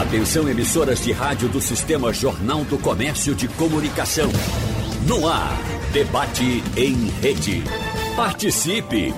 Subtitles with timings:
[0.00, 4.30] Atenção emissoras de rádio do Sistema Jornal do Comércio de Comunicação.
[5.06, 5.58] No ar,
[5.92, 7.62] debate em rede.
[8.16, 9.12] Participe!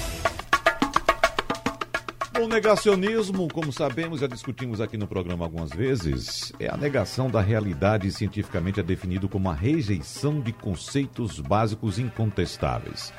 [2.39, 7.41] o negacionismo, como sabemos, já discutimos aqui no programa algumas vezes, é a negação da
[7.41, 13.12] realidade cientificamente é definido como a rejeição de conceitos básicos incontestáveis.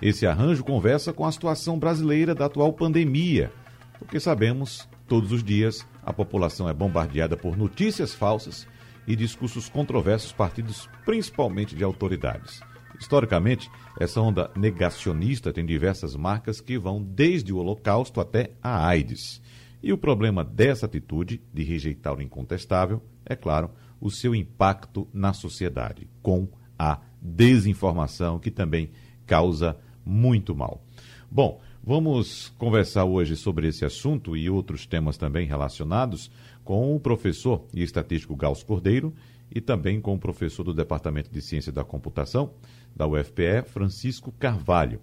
[0.00, 3.50] Esse arranjo conversa com a situação brasileira da atual pandemia,
[3.98, 8.66] porque sabemos, todos os dias, a população é bombardeada por notícias falsas
[9.06, 12.60] e discursos controversos partidos principalmente de autoridades.
[12.98, 19.40] Historicamente, essa onda negacionista tem diversas marcas que vão desde o Holocausto até a AIDS.
[19.82, 23.70] E o problema dessa atitude de rejeitar o incontestável é, claro,
[24.00, 28.90] o seu impacto na sociedade, com a desinformação, que também
[29.26, 30.80] causa muito mal.
[31.28, 36.30] Bom, vamos conversar hoje sobre esse assunto e outros temas também relacionados
[36.64, 39.12] com o professor e estatístico Gauss Cordeiro
[39.52, 42.52] e também com o professor do Departamento de Ciência da Computação,
[42.94, 45.00] da UFPE, Francisco Carvalho.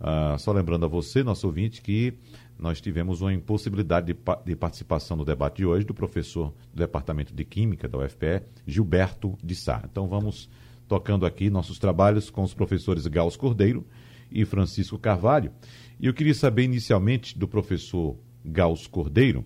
[0.00, 2.14] Ah, só lembrando a você, nosso ouvinte, que
[2.58, 7.34] nós tivemos uma impossibilidade de, de, participação no debate de hoje do professor do Departamento
[7.34, 9.82] de Química da UFPE, Gilberto de Sá.
[9.90, 10.48] Então vamos
[10.88, 13.86] tocando aqui nossos trabalhos com os professores Gauss Cordeiro
[14.30, 15.52] e Francisco Carvalho.
[15.98, 19.44] E eu queria saber inicialmente do professor Gauss Cordeiro,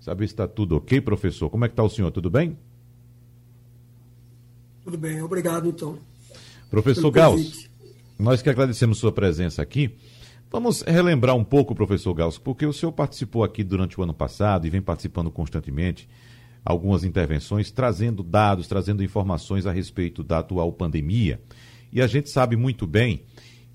[0.00, 1.50] saber se está tudo ok, professor.
[1.50, 2.10] Como é que está o senhor?
[2.10, 2.56] Tudo bem?
[4.84, 5.98] Tudo bem, obrigado então.
[6.70, 7.68] Professor Gauss,
[8.18, 9.94] nós que agradecemos sua presença aqui.
[10.50, 14.66] Vamos relembrar um pouco, professor Gauss, porque o senhor participou aqui durante o ano passado
[14.66, 16.08] e vem participando constantemente
[16.64, 21.40] algumas intervenções, trazendo dados, trazendo informações a respeito da atual pandemia.
[21.92, 23.22] E a gente sabe muito bem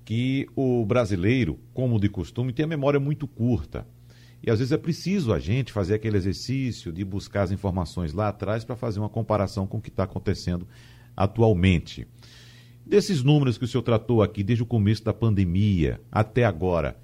[0.06, 3.84] que o brasileiro, como de costume, tem a memória muito curta.
[4.40, 8.28] E às vezes é preciso a gente fazer aquele exercício de buscar as informações lá
[8.28, 10.64] atrás para fazer uma comparação com o que está acontecendo
[11.16, 12.06] atualmente.
[12.86, 16.96] Desses números que o senhor tratou aqui, desde o começo da pandemia até agora,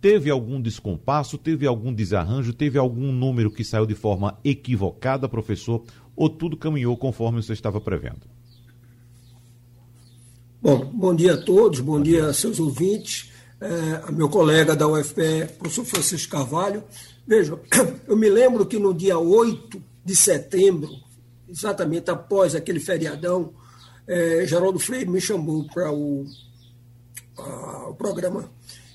[0.00, 5.84] teve algum descompasso, teve algum desarranjo, teve algum número que saiu de forma equivocada, professor,
[6.16, 8.39] ou tudo caminhou conforme você estava prevendo?
[10.62, 14.86] Bom, bom dia a todos, bom dia a seus ouvintes, é, a meu colega da
[14.86, 16.84] UFPE, professor Francisco Carvalho.
[17.26, 17.58] Veja,
[18.06, 20.90] eu me lembro que no dia 8 de setembro,
[21.48, 23.54] exatamente após aquele feriadão,
[24.06, 26.26] é, Geraldo Freire me chamou para o,
[27.88, 28.50] o programa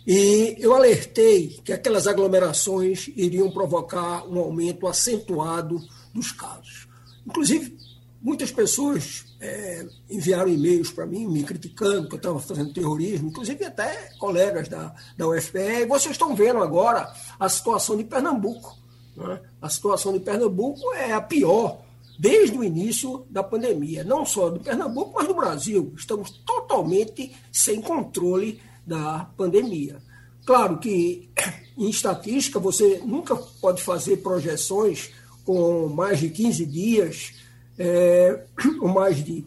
[0.06, 5.82] e eu alertei que aquelas aglomerações iriam provocar um aumento acentuado
[6.14, 6.88] dos casos.
[7.26, 7.76] Inclusive,
[8.22, 13.64] muitas pessoas é, enviaram e-mails para mim me criticando que eu estava fazendo terrorismo, inclusive
[13.64, 15.82] até colegas da, da UFPE.
[15.82, 18.76] E vocês estão vendo agora a situação de Pernambuco.
[19.16, 19.40] Né?
[19.62, 21.82] A situação de Pernambuco é a pior
[22.18, 25.94] desde o início da pandemia, não só do Pernambuco, mas do Brasil.
[25.96, 30.02] Estamos totalmente sem controle da pandemia.
[30.46, 31.30] Claro que
[31.78, 35.12] em estatística você nunca pode fazer projeções
[35.44, 37.45] com mais de 15 dias
[37.78, 38.44] é,
[38.94, 39.46] mais de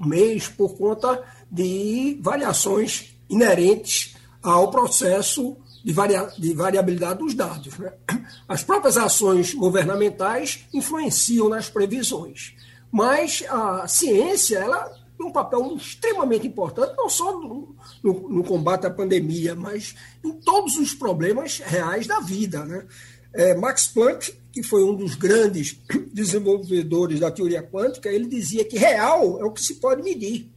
[0.00, 7.78] um mês por conta de variações inerentes ao processo de, varia, de variabilidade dos dados.
[7.78, 7.92] Né?
[8.48, 12.54] As próprias ações governamentais influenciam nas previsões,
[12.90, 18.86] mas a ciência ela tem um papel extremamente importante, não só no, no, no combate
[18.86, 22.64] à pandemia, mas em todos os problemas reais da vida.
[22.64, 22.86] Né?
[23.32, 25.76] É, Max Planck, que foi um dos grandes
[26.14, 30.48] desenvolvedores da teoria quântica, ele dizia que real é o que se pode medir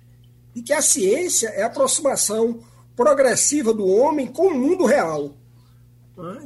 [0.53, 2.59] e que a ciência é a aproximação
[2.95, 5.35] progressiva do homem com o mundo real.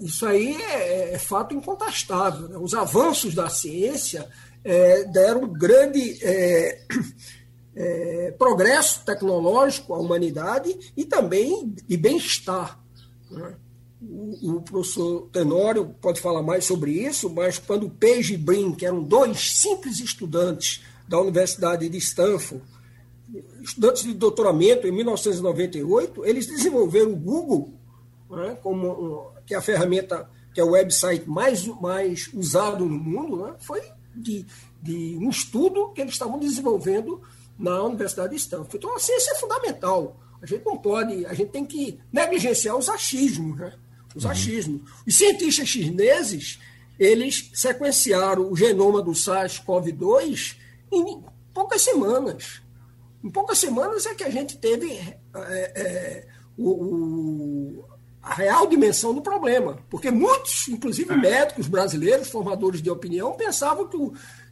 [0.02, 2.48] Isso aí é, é fato incontestável.
[2.48, 2.58] Né?
[2.58, 4.30] Os avanços da ciência
[4.64, 6.82] é, deram grande é,
[7.76, 12.80] é, progresso tecnológico à humanidade e também de bem-estar.
[13.30, 13.56] Né?
[14.02, 19.04] O, professor Tenório pode falar mais sobre isso, mas quando Page e Brin, que eram
[19.04, 22.64] dois simples estudantes da Universidade de Stanford,
[23.62, 27.74] estudantes de doutoramento em 1998, eles desenvolveram o Google,
[28.32, 33.46] né, como que é a ferramenta, que é o website mais, mais usado no mundo,
[33.46, 33.82] né, foi
[34.16, 34.46] de,
[34.82, 37.22] de um estudo que eles estavam desenvolvendo
[37.58, 38.78] na Universidade de Stanford.
[38.78, 40.20] Então, a ciência é fundamental.
[40.42, 43.74] A gente não pode, a gente tem que negligenciar os achismos, né?
[44.16, 44.32] Os uhum.
[44.32, 44.82] achismos.
[45.06, 46.60] Os cientistas chineses,
[47.00, 50.58] eles sequenciaram o genoma do SARS-CoV-2
[50.92, 51.24] em
[51.54, 52.62] poucas semanas.
[53.24, 56.28] Em poucas semanas é que a gente teve é, é,
[56.58, 57.86] o, o,
[58.22, 59.78] a real dimensão do problema.
[59.90, 63.98] Porque muitos, inclusive médicos brasileiros, formadores de opinião, pensavam que,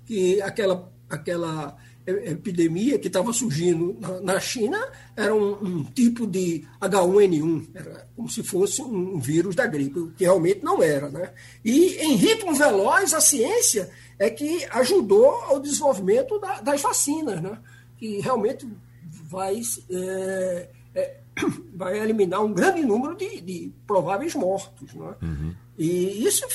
[0.06, 4.80] que aquela, aquela epidemia que estava surgindo na, China
[5.16, 10.12] era um, um, tipo de H1N1, era como se fosse um vírus da gripe, o
[10.12, 11.10] que realmente não era.
[11.10, 11.32] Né?
[11.64, 17.58] E em ritmo veloz, a ciência é que ajudou ao desenvolvimento da, das vacinas, né?
[17.98, 18.68] que realmente
[19.30, 19.62] vai,
[19.92, 21.18] é, é,
[21.76, 24.94] vai eliminar um grande número de, de prováveis mortos.
[24.94, 25.16] Né?
[25.22, 25.56] Uhum.
[25.78, 26.46] E isso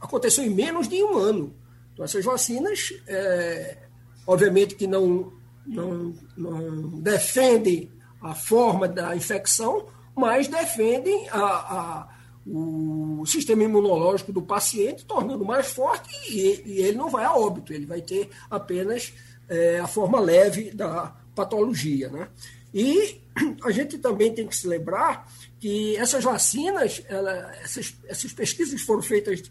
[0.00, 1.54] aconteceu em menos de um ano.
[1.92, 3.78] Então, essas vacinas, é,
[4.26, 5.32] obviamente que não,
[5.66, 7.90] não, não defendem
[8.20, 9.86] a forma da infecção,
[10.16, 12.08] mas defendem a, a,
[12.46, 17.72] o sistema imunológico do paciente, tornando mais forte e, e ele não vai a óbito,
[17.72, 19.12] ele vai ter apenas
[19.48, 22.08] é, a forma leve da patologia.
[22.08, 22.28] Né?
[22.72, 23.20] E
[23.62, 29.02] a gente também tem que se lembrar que essas vacinas, ela, essas, essas pesquisas foram
[29.02, 29.42] feitas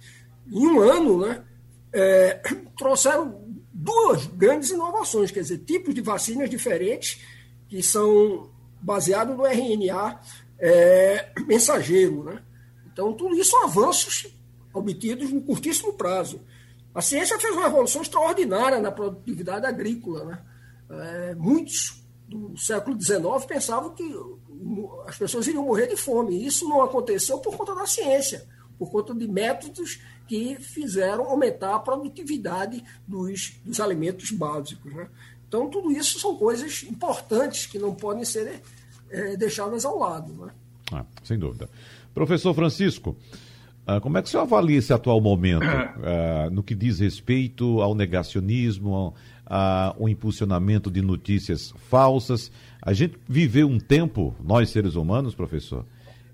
[0.51, 1.43] em um ano, né?
[1.95, 2.41] É,
[2.75, 3.42] trouxeram
[3.83, 7.21] duas grandes inovações, quer dizer, tipos de vacinas diferentes
[7.67, 8.49] que são
[8.81, 10.19] baseados no RNA
[10.57, 12.23] é, mensageiro.
[12.23, 12.41] Né?
[12.91, 14.27] Então, tudo isso são avanços
[14.73, 16.41] obtidos em curtíssimo prazo.
[16.95, 20.25] A ciência fez uma revolução extraordinária na produtividade agrícola.
[20.25, 20.41] Né?
[20.89, 24.03] É, muitos do século XIX pensavam que
[25.05, 26.45] as pessoas iriam morrer de fome.
[26.45, 28.47] Isso não aconteceu por conta da ciência,
[28.77, 34.93] por conta de métodos que fizeram aumentar a produtividade dos, dos alimentos básicos.
[34.93, 35.07] Né?
[35.47, 38.61] Então, tudo isso são coisas importantes que não podem ser
[39.09, 40.33] é, deixadas ao lado.
[40.33, 40.51] Né?
[40.91, 41.69] Ah, sem dúvida.
[42.13, 43.15] Professor Francisco,
[43.85, 47.81] ah, como é que o senhor avalia esse atual momento ah, no que diz respeito
[47.81, 49.13] ao negacionismo,
[49.45, 52.51] ao impulsionamento de notícias falsas?
[52.81, 55.85] A gente viveu um tempo, nós seres humanos, professor,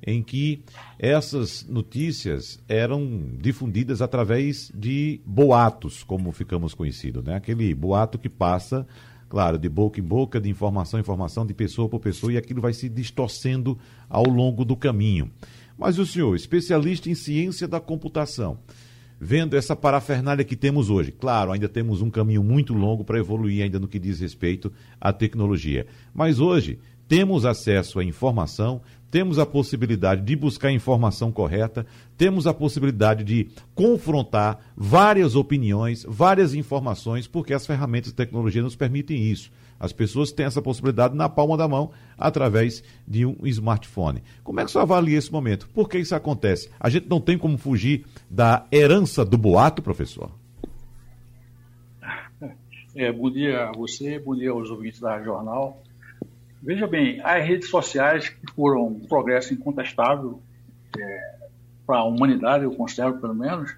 [0.05, 0.63] em que
[0.97, 7.35] essas notícias eram difundidas através de boatos, como ficamos conhecidos, né?
[7.35, 8.87] Aquele boato que passa,
[9.27, 12.61] claro, de boca em boca, de informação em informação, de pessoa por pessoa, e aquilo
[12.61, 13.77] vai se distorcendo
[14.09, 15.29] ao longo do caminho.
[15.77, 18.59] Mas o senhor, especialista em ciência da computação,
[19.19, 23.63] vendo essa parafernália que temos hoje, claro, ainda temos um caminho muito longo para evoluir
[23.63, 25.87] ainda no que diz respeito à tecnologia.
[26.13, 28.81] Mas hoje temos acesso à informação,
[29.11, 31.85] temos a possibilidade de buscar a informação correta,
[32.17, 38.75] temos a possibilidade de confrontar várias opiniões, várias informações, porque as ferramentas de tecnologia nos
[38.75, 39.51] permitem isso.
[39.79, 44.21] As pessoas têm essa possibilidade na palma da mão através de um smartphone.
[44.43, 45.69] Como é que você avalia esse momento?
[45.69, 46.69] Por que isso acontece?
[46.79, 50.31] A gente não tem como fugir da herança do boato, professor?
[52.95, 55.81] É, bom dia a você, bom dia aos ouvintes da Jornal.
[56.61, 60.41] Veja bem, as redes sociais foram um progresso incontestável
[60.99, 61.37] é,
[61.87, 63.73] para a humanidade, eu considero pelo menos,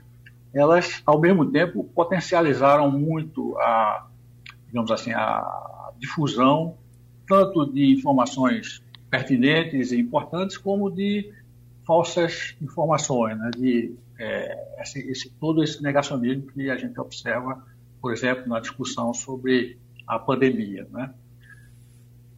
[0.51, 4.07] elas, ao mesmo tempo, potencializaram muito a,
[4.65, 6.75] digamos assim, a difusão
[7.27, 11.31] tanto de informações pertinentes e importantes como de
[11.85, 17.63] falsas informações, né, de é, esse, esse, todo esse negacionismo que a gente observa,
[18.01, 21.13] por exemplo, na discussão sobre a pandemia, né?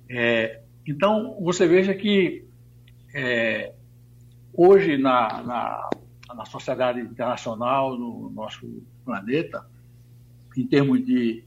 [0.09, 2.45] É, então, você veja que
[3.13, 3.73] é,
[4.53, 5.89] hoje na, na,
[6.35, 9.65] na, sociedade internacional, no nosso planeta,
[10.57, 11.43] em termos de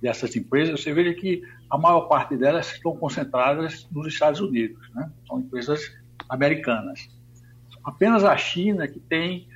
[0.00, 5.10] dessas empresas, você veja que a maior parte delas estão concentradas nos Estados Unidos, né?
[5.26, 5.92] são empresas
[6.28, 7.08] americanas.
[7.84, 9.48] Apenas a China que tem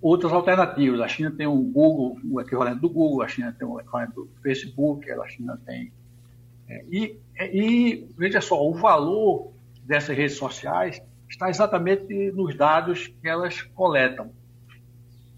[0.00, 1.00] outras alternativas.
[1.00, 4.28] A China tem o Google, o equivalente do Google, a China tem o equivalente do
[4.42, 5.92] Facebook, a China tem
[6.68, 9.52] é, e, e, veja só, o valor
[9.84, 14.32] dessas redes sociais está exatamente nos dados que elas coletam.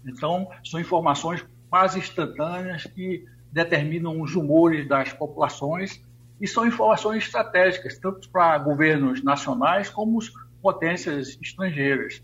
[0.05, 6.01] Então, são informações quase instantâneas que determinam os humores das populações
[6.39, 10.19] e são informações estratégicas, tanto para governos nacionais como
[10.61, 12.23] potências estrangeiras.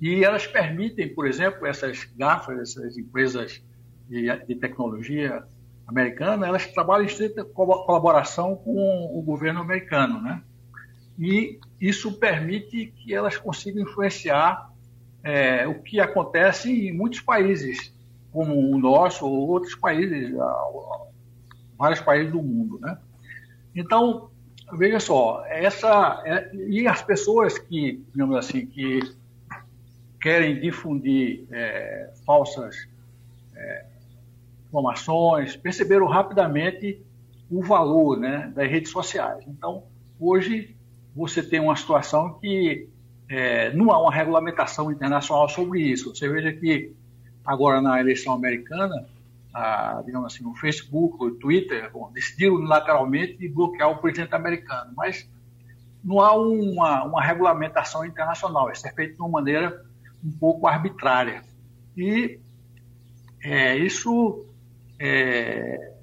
[0.00, 3.62] E elas permitem, por exemplo, essas GAFAs, essas empresas
[4.08, 5.44] de, de tecnologia
[5.86, 10.42] americana, elas trabalham em estreita colaboração com o governo americano, né?
[11.18, 14.70] E isso permite que elas consigam influenciar
[15.22, 17.92] é, o que acontece em muitos países,
[18.32, 20.34] como o nosso ou outros países,
[21.78, 22.98] vários países do mundo, né?
[23.74, 24.30] Então,
[24.72, 29.00] veja só, essa é, e as pessoas que, digamos assim, que
[30.20, 32.88] querem difundir é, falsas
[33.54, 33.91] é,
[34.72, 37.04] informações, perceberam rapidamente
[37.50, 39.44] o valor né, das redes sociais.
[39.46, 39.84] Então,
[40.18, 40.74] hoje,
[41.14, 42.88] você tem uma situação que
[43.28, 46.14] é, não há uma regulamentação internacional sobre isso.
[46.14, 46.94] Você veja que
[47.44, 49.06] agora na eleição americana,
[49.52, 55.28] a, digamos assim, o Facebook, o Twitter, bom, decidiram unilateralmente bloquear o presidente americano, mas
[56.02, 59.84] não há uma, uma regulamentação internacional, isso é feito de uma maneira
[60.24, 61.42] um pouco arbitrária.
[61.96, 62.40] E
[63.42, 64.46] é, isso
[65.04, 65.94] é,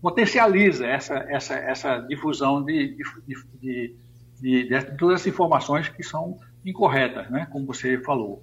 [0.00, 3.94] potencializa essa, essa, essa difusão de, de,
[4.40, 8.42] de, de, todas as informações que são incorretas, né, como você falou.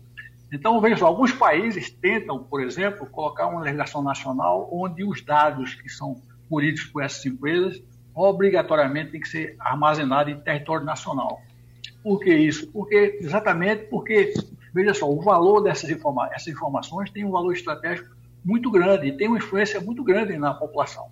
[0.53, 5.73] Então, veja só, alguns países tentam, por exemplo, colocar uma legislação nacional onde os dados
[5.73, 7.81] que são colhidos por essas empresas
[8.13, 11.41] obrigatoriamente têm que ser armazenados em território nacional.
[12.03, 12.71] Por que isso?
[12.71, 14.33] Porque, exatamente porque,
[14.71, 18.14] veja só, o valor dessas informa essas informações tem um valor estratégico
[18.45, 21.09] muito grande tem uma influência muito grande na população.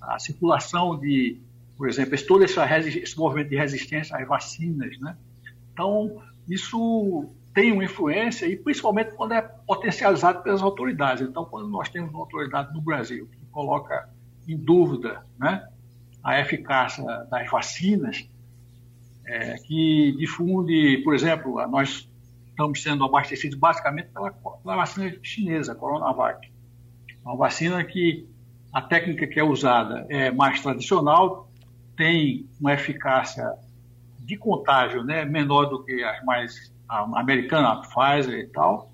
[0.00, 1.40] A circulação de,
[1.76, 2.60] por exemplo, todo esse,
[2.98, 5.16] esse movimento de resistência às vacinas, né?
[5.72, 11.26] Então, isso tem uma influência e principalmente quando é potencializado pelas autoridades.
[11.26, 14.10] Então, quando nós temos uma autoridade no Brasil que coloca
[14.46, 15.66] em dúvida né,
[16.22, 18.28] a eficácia das vacinas,
[19.26, 22.08] é, que difunde, por exemplo, nós
[22.54, 26.48] estamos sendo abastecidos basicamente pela, pela vacina chinesa, Coronavac.
[27.24, 28.28] Uma vacina que
[28.72, 31.50] a técnica que é usada é mais tradicional,
[31.96, 33.52] tem uma eficácia
[34.18, 38.90] de contágio né, menor do que as mais a americana, a Pfizer e tal,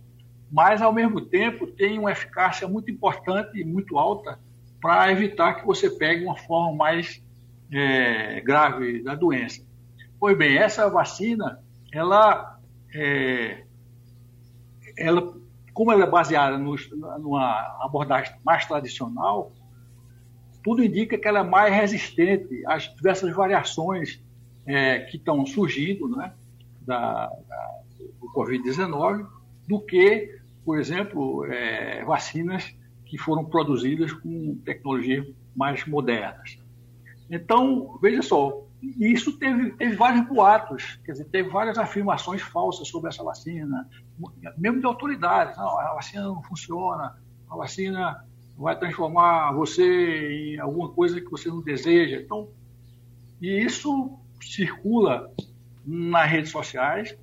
[0.50, 4.38] mas ao mesmo tempo tem uma eficácia muito importante e muito alta
[4.80, 7.22] para evitar que você pegue uma forma mais
[7.72, 9.62] é, grave da doença.
[10.18, 11.60] Pois bem, essa vacina,
[11.92, 12.59] ela,
[12.94, 13.64] é,
[14.96, 15.34] ela
[15.72, 16.74] como ela é baseada no,
[17.18, 19.52] numa abordagem mais tradicional,
[20.62, 24.22] tudo indica que ela é mais resistente às diversas variações
[24.66, 26.34] é, que estão surgindo, né?
[26.82, 27.80] da, da
[28.20, 29.26] do Covid-19
[29.66, 32.74] do que, por exemplo, é, vacinas
[33.06, 36.58] que foram produzidas com tecnologias mais modernas.
[37.30, 43.10] Então, veja só, isso teve, teve vários boatos, quer dizer, teve várias afirmações falsas sobre
[43.10, 43.88] essa vacina,
[44.56, 45.56] mesmo de autoridades.
[45.56, 47.16] Não, a vacina não funciona,
[47.50, 48.24] a vacina
[48.56, 52.20] vai transformar você em alguma coisa que você não deseja.
[52.20, 52.48] Então,
[53.40, 55.30] e isso circula
[55.84, 57.16] nas redes sociais,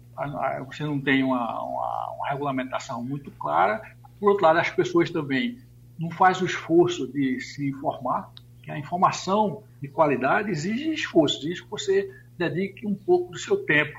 [0.65, 3.81] você não tem uma, uma, uma, regulamentação muito clara.
[4.19, 5.59] Por outro lado, as pessoas também
[5.99, 8.31] não fazem o esforço de se informar,
[8.67, 13.63] que a informação de qualidade exige esforço, exige que você dedique um pouco do seu
[13.63, 13.97] tempo.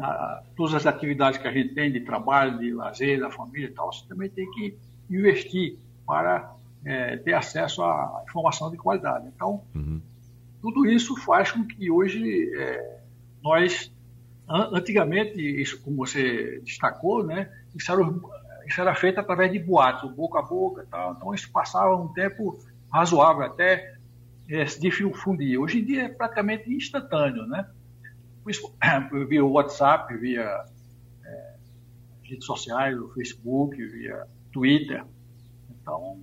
[0.00, 3.72] A, todas as atividades que a gente tem de trabalho, de lazer, da família e
[3.72, 4.76] tal, você também tem que
[5.10, 9.26] investir para é, ter acesso à informação de qualidade.
[9.34, 10.00] Então, uhum.
[10.62, 13.00] tudo isso faz com que hoje é,
[13.42, 13.90] nós
[14.48, 18.00] Antigamente, isso como você destacou, né, isso, era,
[18.64, 21.14] isso era feito através de boatos, boca a boca tal.
[21.14, 22.56] Então, isso passava um tempo
[22.88, 23.95] razoável até
[24.66, 25.58] se difundir.
[25.58, 27.66] Hoje em dia é praticamente instantâneo, né?
[29.28, 30.64] Via WhatsApp, via
[31.24, 31.54] é,
[32.22, 35.04] redes sociais, o Facebook, via Twitter.
[35.70, 36.20] Então,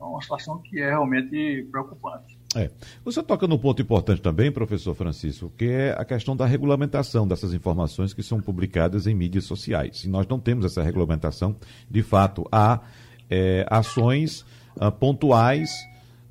[0.00, 2.36] é uma situação que é realmente preocupante.
[2.54, 2.70] É.
[3.04, 7.52] Você toca num ponto importante também, professor Francisco, que é a questão da regulamentação dessas
[7.52, 10.04] informações que são publicadas em mídias sociais.
[10.04, 11.54] E nós não temos essa regulamentação,
[11.90, 12.80] de fato, há
[13.28, 14.46] é, ações
[14.80, 15.70] ah, pontuais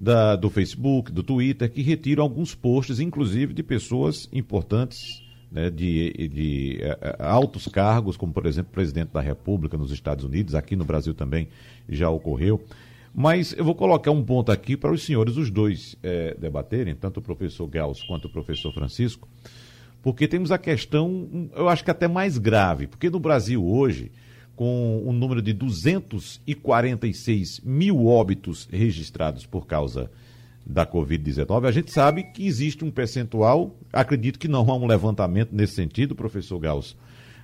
[0.05, 6.27] da, do Facebook, do Twitter, que retiram alguns posts, inclusive de pessoas importantes né, de,
[6.27, 10.75] de uh, altos cargos, como por exemplo o presidente da República nos Estados Unidos, aqui
[10.75, 11.47] no Brasil também
[11.89, 12.63] já ocorreu.
[13.15, 17.19] Mas eu vou colocar um ponto aqui para os senhores, os dois, é, debaterem, tanto
[17.19, 19.27] o professor Gels quanto o professor Francisco,
[20.03, 24.11] porque temos a questão, eu acho que até mais grave, porque no Brasil hoje,
[24.55, 30.09] com um número de 246 mil óbitos registrados por causa
[30.65, 35.51] da Covid-19, a gente sabe que existe um percentual, acredito que não há um levantamento
[35.51, 36.95] nesse sentido, professor Gauss,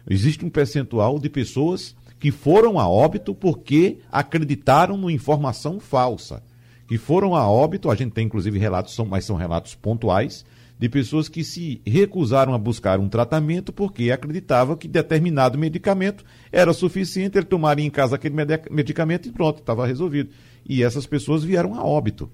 [0.10, 6.41] existe um percentual de pessoas que foram a óbito porque acreditaram numa informação falsa.
[6.88, 10.46] Que foram a óbito, a gente tem inclusive relatos, mas são relatos pontuais,
[10.82, 16.74] de pessoas que se recusaram a buscar um tratamento porque acreditavam que determinado medicamento era
[16.74, 18.34] suficiente, ele tomaria em casa aquele
[18.72, 20.32] medicamento e pronto, estava resolvido.
[20.68, 22.32] E essas pessoas vieram a óbito.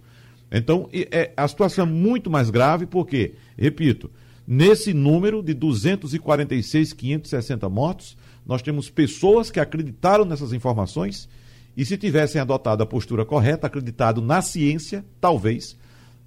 [0.50, 4.10] Então, é, a situação é muito mais grave porque, repito,
[4.48, 11.28] nesse número de 246.560 mortos, nós temos pessoas que acreditaram nessas informações
[11.76, 15.76] e se tivessem adotado a postura correta, acreditado na ciência, talvez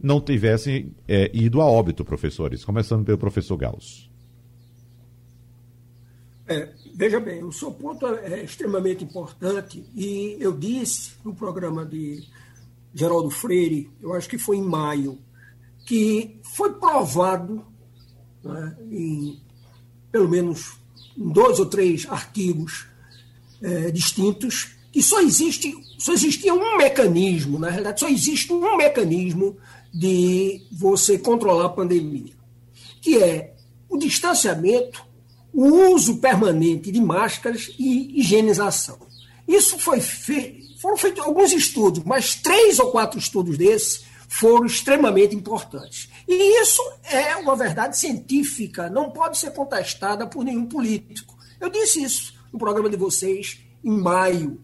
[0.02, 2.64] não tivessem é, ido a óbito, professores?
[2.64, 4.10] Começando pelo professor Gauss.
[6.46, 12.24] É, veja bem, o seu ponto é extremamente importante e eu disse no programa de
[12.92, 15.18] Geraldo Freire, eu acho que foi em maio,
[15.86, 17.64] que foi provado
[18.42, 19.40] né, em
[20.10, 20.76] pelo menos
[21.16, 22.86] dois ou três artigos
[23.62, 29.56] é, distintos que só existe só existia um mecanismo, na realidade só existe um mecanismo
[29.92, 32.32] de você controlar a pandemia,
[33.00, 33.54] que é
[33.88, 35.10] o distanciamento
[35.52, 38.98] o uso permanente de máscaras e higienização.
[39.46, 45.34] Isso foi feito, foram feitos alguns estudos, mas três ou quatro estudos desses foram extremamente
[45.34, 46.08] importantes.
[46.28, 51.36] E isso é uma verdade científica, não pode ser contestada por nenhum político.
[51.60, 54.60] Eu disse isso no programa de vocês em maio.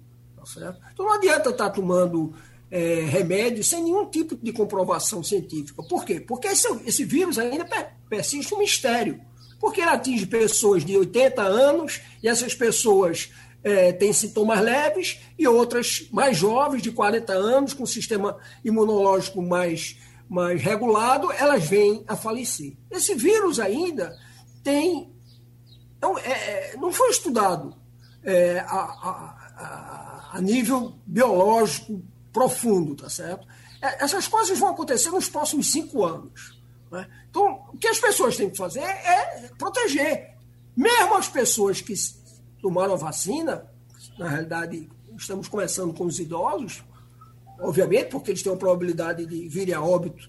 [0.54, 2.32] Tá então não adianta estar tomando
[2.70, 5.82] é, remédio sem nenhum tipo de comprovação científica.
[5.82, 6.20] Por quê?
[6.20, 7.64] Porque esse, esse vírus ainda
[8.08, 9.20] persiste um mistério
[9.58, 13.32] porque ele atinge pessoas de 80 anos e essas pessoas
[13.64, 19.96] é, têm sintomas leves e outras mais jovens, de 40 anos, com sistema imunológico mais,
[20.28, 22.76] mais regulado, elas vêm a falecer.
[22.90, 24.16] Esse vírus ainda
[24.62, 25.12] tem.
[26.00, 27.74] Não, é, é não foi estudado
[28.22, 32.02] é, a, a, a, nível biológico
[32.36, 33.48] profundo, tá certo?
[33.80, 36.60] É, essas coisas vão acontecer nos próximos cinco anos.
[36.92, 37.08] Né?
[37.30, 40.36] Então, o que as pessoas têm que fazer é proteger.
[40.76, 41.94] Mesmo as pessoas que
[42.60, 43.64] tomaram a vacina,
[44.18, 46.84] na realidade, estamos começando com os idosos,
[47.58, 50.28] obviamente, porque eles têm uma probabilidade de vir a óbito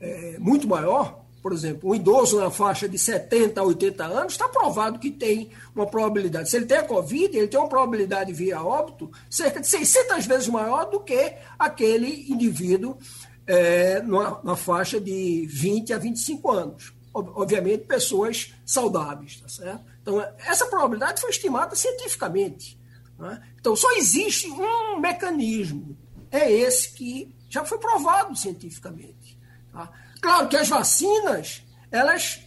[0.00, 1.19] é, muito maior.
[1.42, 5.50] Por exemplo, um idoso na faixa de 70 a 80 anos está provado que tem
[5.74, 6.50] uma probabilidade.
[6.50, 9.66] Se ele tem a Covid, ele tem uma probabilidade de vir a óbito cerca de
[9.66, 12.98] 600 vezes maior do que aquele indivíduo
[13.46, 16.92] é, numa, faixa de 20 a 25 anos.
[17.12, 19.84] Obviamente, pessoas saudáveis, tá certo?
[20.00, 22.78] Então, essa probabilidade foi estimada cientificamente.
[23.18, 23.42] Né?
[23.58, 25.96] Então, só existe um mecanismo,
[26.30, 29.36] é esse que já foi provado cientificamente.
[29.72, 29.90] Tá?
[30.20, 32.40] Claro que as vacinas, elas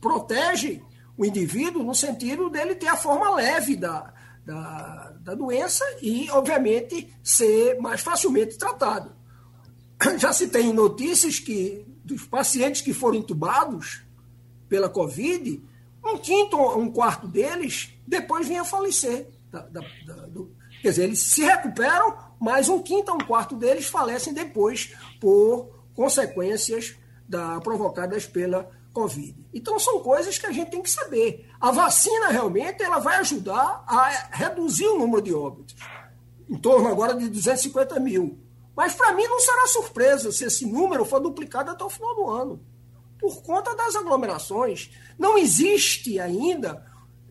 [0.00, 0.82] protegem
[1.16, 4.12] o indivíduo no sentido dele ter a forma leve da,
[4.44, 9.14] da, da doença e, obviamente, ser mais facilmente tratado.
[10.18, 14.02] já se tem notícias que dos pacientes que foram entubados
[14.68, 15.62] pela Covid,
[16.04, 19.28] um quinto ou um quarto deles depois vinha falecer.
[19.50, 19.80] Da, da,
[20.28, 24.94] do, quer dizer, eles se recuperam, mas um quinto ou um quarto deles falecem depois
[25.20, 26.96] por consequências
[27.28, 29.34] da, provocadas pela Covid.
[29.52, 31.48] Então são coisas que a gente tem que saber.
[31.60, 35.74] A vacina realmente ela vai ajudar a reduzir o número de óbitos,
[36.48, 38.38] em torno agora de 250 mil.
[38.76, 42.28] Mas para mim não será surpresa se esse número for duplicado até o final do
[42.28, 42.60] ano.
[43.18, 44.90] Por conta das aglomerações.
[45.18, 46.84] Não existe ainda.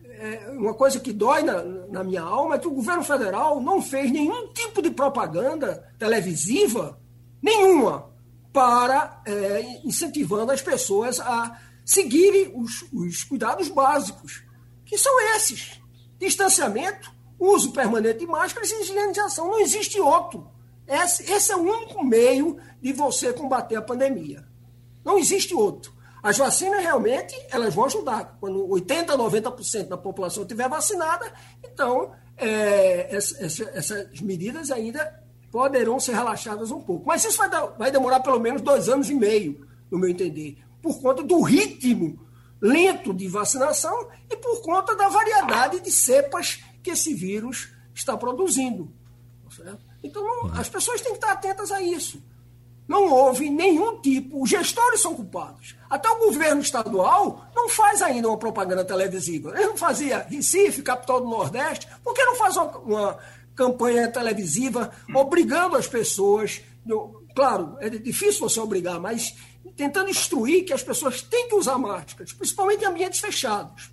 [0.04, 3.82] É, uma coisa que dói na, na minha alma é que o governo federal não
[3.82, 6.98] fez nenhum tipo de propaganda televisiva,
[7.42, 8.11] nenhuma,
[8.52, 14.42] para é, incentivando as pessoas a seguirem os, os cuidados básicos,
[14.84, 15.80] que são esses:
[16.18, 19.48] distanciamento, uso permanente de máscaras e higienização.
[19.48, 20.50] Não existe outro.
[20.86, 24.44] Esse, esse é o único meio de você combater a pandemia.
[25.04, 25.92] Não existe outro.
[26.22, 28.36] As vacinas realmente elas vão ajudar.
[28.38, 31.32] Quando 80%, 90% da população estiver vacinada,
[31.64, 35.21] então é, essa, essa, essas medidas ainda
[35.52, 37.06] poderão ser relaxadas um pouco.
[37.06, 40.56] Mas isso vai, dar, vai demorar pelo menos dois anos e meio, no meu entender,
[40.80, 42.18] por conta do ritmo
[42.60, 48.90] lento de vacinação e por conta da variedade de cepas que esse vírus está produzindo.
[50.02, 52.22] Então, não, as pessoas têm que estar atentas a isso.
[52.88, 55.76] Não houve nenhum tipo, os gestores são culpados.
[55.88, 59.50] Até o governo estadual não faz ainda uma propaganda televisiva.
[59.50, 63.18] Ele não fazia Recife, capital do Nordeste, por que não faz uma, uma
[63.54, 66.62] campanha televisiva obrigando as pessoas?
[67.34, 69.36] claro, é difícil você obrigar, mas
[69.76, 73.92] tentando instruir que as pessoas têm que usar máscaras, principalmente em ambientes fechados.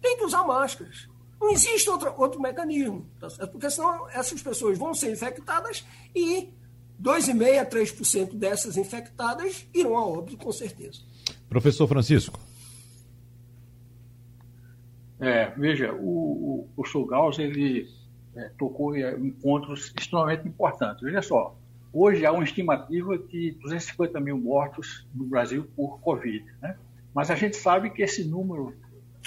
[0.00, 1.08] Tem que usar máscaras.
[1.40, 6.48] Não existe outro, outro mecanismo, tá porque senão essas pessoas vão ser infectadas e
[7.00, 11.00] 2,5% a 3% dessas infectadas irão a óbito, com certeza.
[11.48, 12.40] Professor Francisco.
[15.20, 17.88] É, veja, o, o, o Gauss, ele
[18.38, 21.02] é, tocou em pontos extremamente importantes.
[21.02, 21.56] Veja só,
[21.92, 26.76] hoje há uma estimativa de 250 mil mortos no Brasil por Covid, né?
[27.12, 28.74] Mas a gente sabe que esse número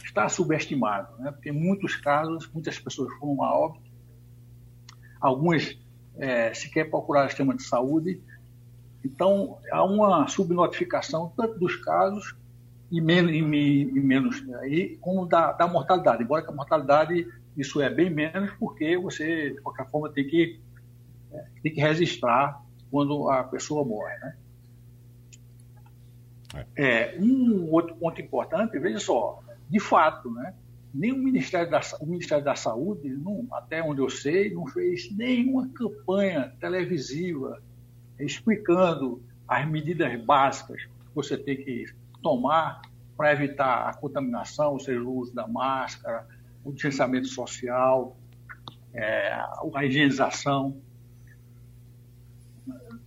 [0.03, 1.31] está subestimado, né?
[1.31, 3.91] porque em muitos casos, muitas pessoas foram a óbito,
[5.19, 5.77] algumas
[6.17, 8.21] é, sequer procuraram o sistema de saúde,
[9.03, 12.35] Então, há uma subnotificação tanto dos casos
[12.91, 16.23] e menos, e, menos e como da, da mortalidade.
[16.23, 20.59] Embora que a mortalidade, isso é bem menos, porque você, de qualquer forma, tem que,
[21.31, 24.15] é, tem que registrar quando a pessoa morre.
[24.19, 24.35] Né?
[26.53, 27.15] É.
[27.15, 30.53] é, um outro ponto importante, veja só, de fato, né,
[30.93, 35.09] nem o Ministério da, o Ministério da Saúde, não, até onde eu sei, não fez
[35.15, 37.61] nenhuma campanha televisiva
[38.19, 41.85] explicando as medidas básicas que você tem que
[42.21, 42.81] tomar
[43.15, 46.27] para evitar a contaminação, ou seja, o uso da máscara,
[46.63, 48.17] o distanciamento social,
[48.93, 49.33] é,
[49.73, 50.81] a higienização.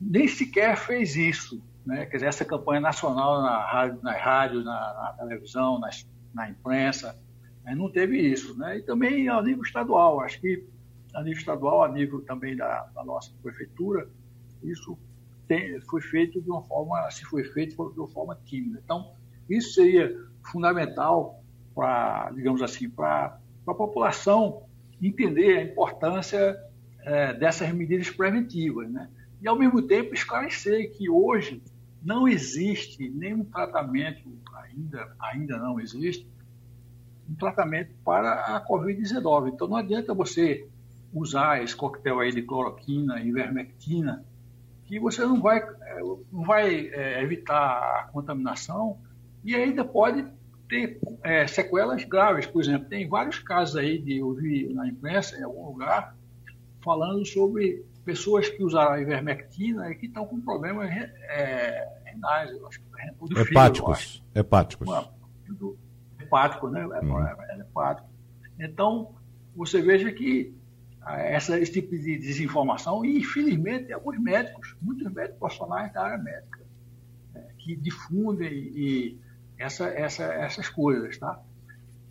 [0.00, 1.62] Nem sequer fez isso.
[1.84, 2.06] Né?
[2.06, 5.90] Quer dizer, essa campanha nacional na rádio, na, rádio, na, na televisão, na,
[6.32, 7.18] na imprensa,
[7.64, 7.74] né?
[7.74, 8.58] não teve isso.
[8.58, 8.78] Né?
[8.78, 10.64] E também a nível estadual, acho que
[11.14, 14.08] a nível estadual, a nível também da, da nossa prefeitura,
[14.62, 14.98] isso
[15.46, 18.80] tem, foi feito de uma forma, se foi feito, foi de uma forma tímida.
[18.82, 19.12] Então,
[19.48, 21.42] isso seria fundamental
[21.74, 23.38] para, digamos assim, para
[23.70, 24.62] a população
[25.00, 26.57] entender a importância
[27.03, 29.09] é, dessas medidas preventivas, né?
[29.40, 31.62] E, ao mesmo tempo, esclarecer que hoje
[32.03, 36.27] não existe nenhum tratamento, ainda, ainda não existe,
[37.29, 39.53] um tratamento para a Covid-19.
[39.53, 40.66] Então, não adianta você
[41.12, 44.24] usar esse coquetel aí de cloroquina, ivermectina,
[44.85, 46.00] que você não vai, é,
[46.33, 48.98] não vai é, evitar a contaminação
[49.42, 50.27] e ainda pode
[50.68, 52.46] ter é, sequelas graves.
[52.46, 56.16] Por exemplo, tem vários casos aí de eu vi na imprensa, em algum lugar,
[56.83, 62.66] falando sobre pessoas que usaram a ivermectina e que estão com problemas é, renais, eu
[62.66, 62.81] acho,
[63.18, 65.11] do hepáticos, fígado, hepáticos.
[65.48, 65.79] Do,
[66.20, 66.87] hepático, né?
[66.87, 67.18] Hum.
[67.18, 68.09] É, hepático.
[68.59, 69.14] Então,
[69.57, 70.55] você veja que
[71.07, 76.61] essa, esse tipo de desinformação, e infelizmente alguns médicos, muitos médicos profissionais da área médica,
[77.35, 79.18] né, que difundem e
[79.58, 81.40] essa, essa, essas coisas, tá?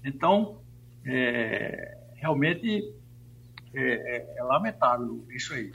[0.04, 0.62] Então,
[1.06, 2.94] é, realmente
[3.74, 5.74] é, é, é, lamentável isso aí.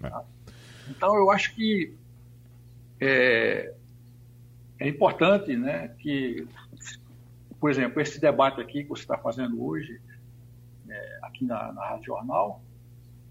[0.00, 0.24] Tá?
[0.88, 1.94] Então, eu acho que
[3.00, 3.72] é,
[4.78, 6.46] é importante né, que,
[7.58, 10.00] por exemplo, esse debate aqui que você está fazendo hoje,
[10.88, 12.62] é, aqui na, na Rádio Jornal,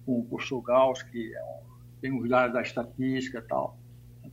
[0.05, 1.59] com o professor Gauss, que é um,
[2.01, 3.77] tem os dados da estatística e tal.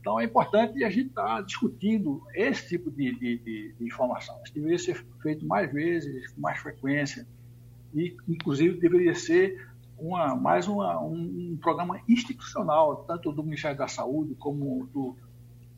[0.07, 4.39] Então, é importante a gente estar discutindo esse tipo de, de, de, de, informação.
[4.41, 7.27] Isso deveria ser feito mais vezes, com mais frequência,
[7.93, 9.67] e, inclusive, deveria ser
[9.97, 15.13] uma, mais uma, um, um, programa institucional, tanto do Ministério da Saúde como do,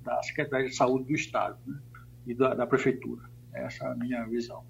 [0.03, 1.79] da Secretaria de Saúde do Estado né?
[2.27, 3.23] e da, da Prefeitura.
[3.51, 4.63] Essa é a minha visão.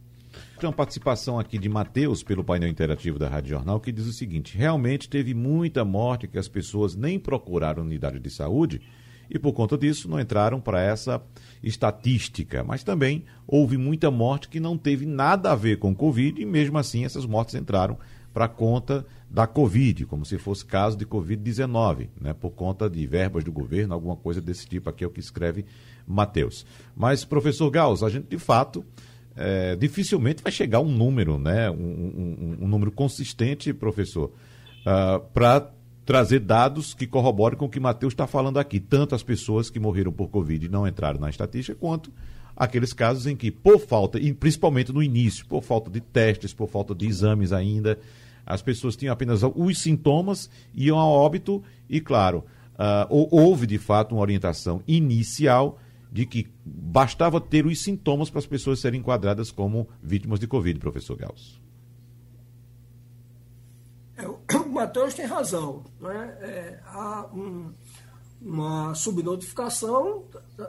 [0.57, 4.13] Tem uma participação aqui de Matheus pelo painel interativo da Rádio Jornal que diz o
[4.13, 8.81] seguinte: realmente teve muita morte que as pessoas nem procuraram unidade de saúde
[9.29, 11.21] e por conta disso não entraram para essa
[11.61, 12.63] estatística.
[12.63, 16.77] Mas também houve muita morte que não teve nada a ver com Covid e mesmo
[16.77, 17.97] assim essas mortes entraram
[18.33, 23.43] para conta da Covid, como se fosse caso de Covid-19, né, por conta de verbas
[23.43, 25.65] do governo, alguma coisa desse tipo aqui é o que escreve
[26.07, 26.65] Matheus.
[26.95, 28.83] Mas, professor Gauss, a gente de fato
[29.35, 35.21] é, dificilmente vai chegar um número, né, um, um, um número consistente, professor, uh, ah,
[35.33, 35.71] para
[36.09, 38.79] trazer dados que corroborem com o que Matheus está falando aqui.
[38.79, 42.11] Tanto as pessoas que morreram por Covid e não entraram na estatística, quanto
[42.57, 46.67] aqueles casos em que, por falta, e principalmente no início, por falta de testes, por
[46.67, 47.99] falta de exames ainda,
[48.43, 52.43] as pessoas tinham apenas os sintomas, iam a óbito e, claro,
[52.73, 55.77] uh, houve de fato uma orientação inicial
[56.11, 60.79] de que bastava ter os sintomas para as pessoas serem enquadradas como vítimas de Covid,
[60.79, 61.68] professor Gauss.
[64.19, 64.27] É,
[64.57, 65.83] o Matheus tem razão.
[65.99, 66.37] Né?
[66.41, 67.73] É, há um,
[68.41, 70.25] uma subnotificação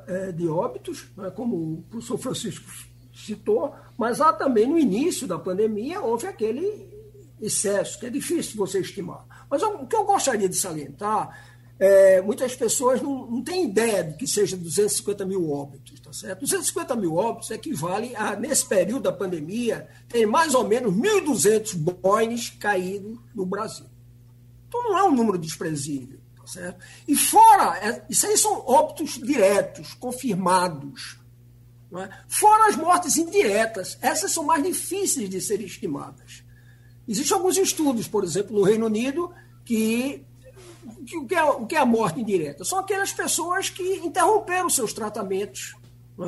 [0.07, 2.71] é, de óbitos, né, como o professor Francisco
[3.15, 6.89] citou, mas há também no início da pandemia houve aquele
[7.41, 9.47] excesso, que é difícil você estimar.
[9.51, 11.37] Mas o que eu gostaria de salientar
[11.81, 16.41] é, muitas pessoas não, não têm ideia de que seja 250 mil óbitos, tá certo?
[16.41, 22.51] 250 mil óbitos equivale a, nesse período da pandemia, tem mais ou menos 1.200 boines
[22.51, 23.87] caídos no Brasil.
[24.69, 26.85] Então não é um número desprezível, tá certo?
[27.09, 31.19] E fora, é, isso aí são óbitos diretos, confirmados.
[31.97, 32.11] É?
[32.29, 36.45] Fora as mortes indiretas, essas são mais difíceis de serem estimadas.
[37.09, 39.33] Existem alguns estudos, por exemplo, no Reino Unido,
[39.65, 40.27] que
[40.83, 42.65] o que, é, o que é a morte indireta?
[42.65, 45.75] São aquelas pessoas que interromperam seus tratamentos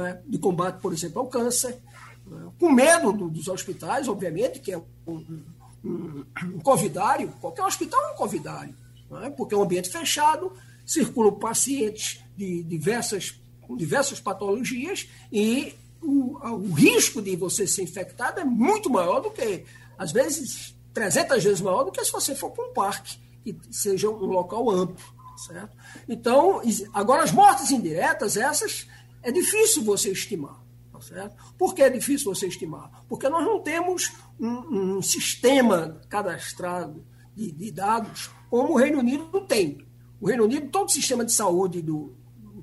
[0.07, 0.21] é?
[0.27, 1.79] de combate, por exemplo, ao câncer,
[2.27, 2.51] é?
[2.59, 5.43] com medo do, dos hospitais, obviamente, que é um,
[5.85, 8.75] um, um, convidário, qualquer hospital é um convidário,
[9.23, 9.31] é?
[9.31, 10.53] porque é um ambiente fechado.
[10.87, 18.41] circulam pacientes de diversas, com diversas patologias e o, o risco de você ser infectado
[18.41, 19.65] é muito maior do que,
[19.97, 24.09] às vezes, 300 vezes maior do que se você for para um parque, que seja
[24.09, 25.05] um local amplo.
[25.37, 25.77] Certo?
[26.09, 26.61] Então,
[26.93, 28.87] agora as mortes indiretas, essas,
[29.23, 30.63] é difícil você estimar.
[30.93, 31.37] Tá certo?
[31.59, 33.05] Por que é difícil você estimar?
[33.09, 39.41] Porque nós não temos um, um sistema cadastrado de, de, dados como o Reino Unido
[39.47, 39.87] tem.
[40.21, 42.15] O Reino Unido, todo o sistema de saúde do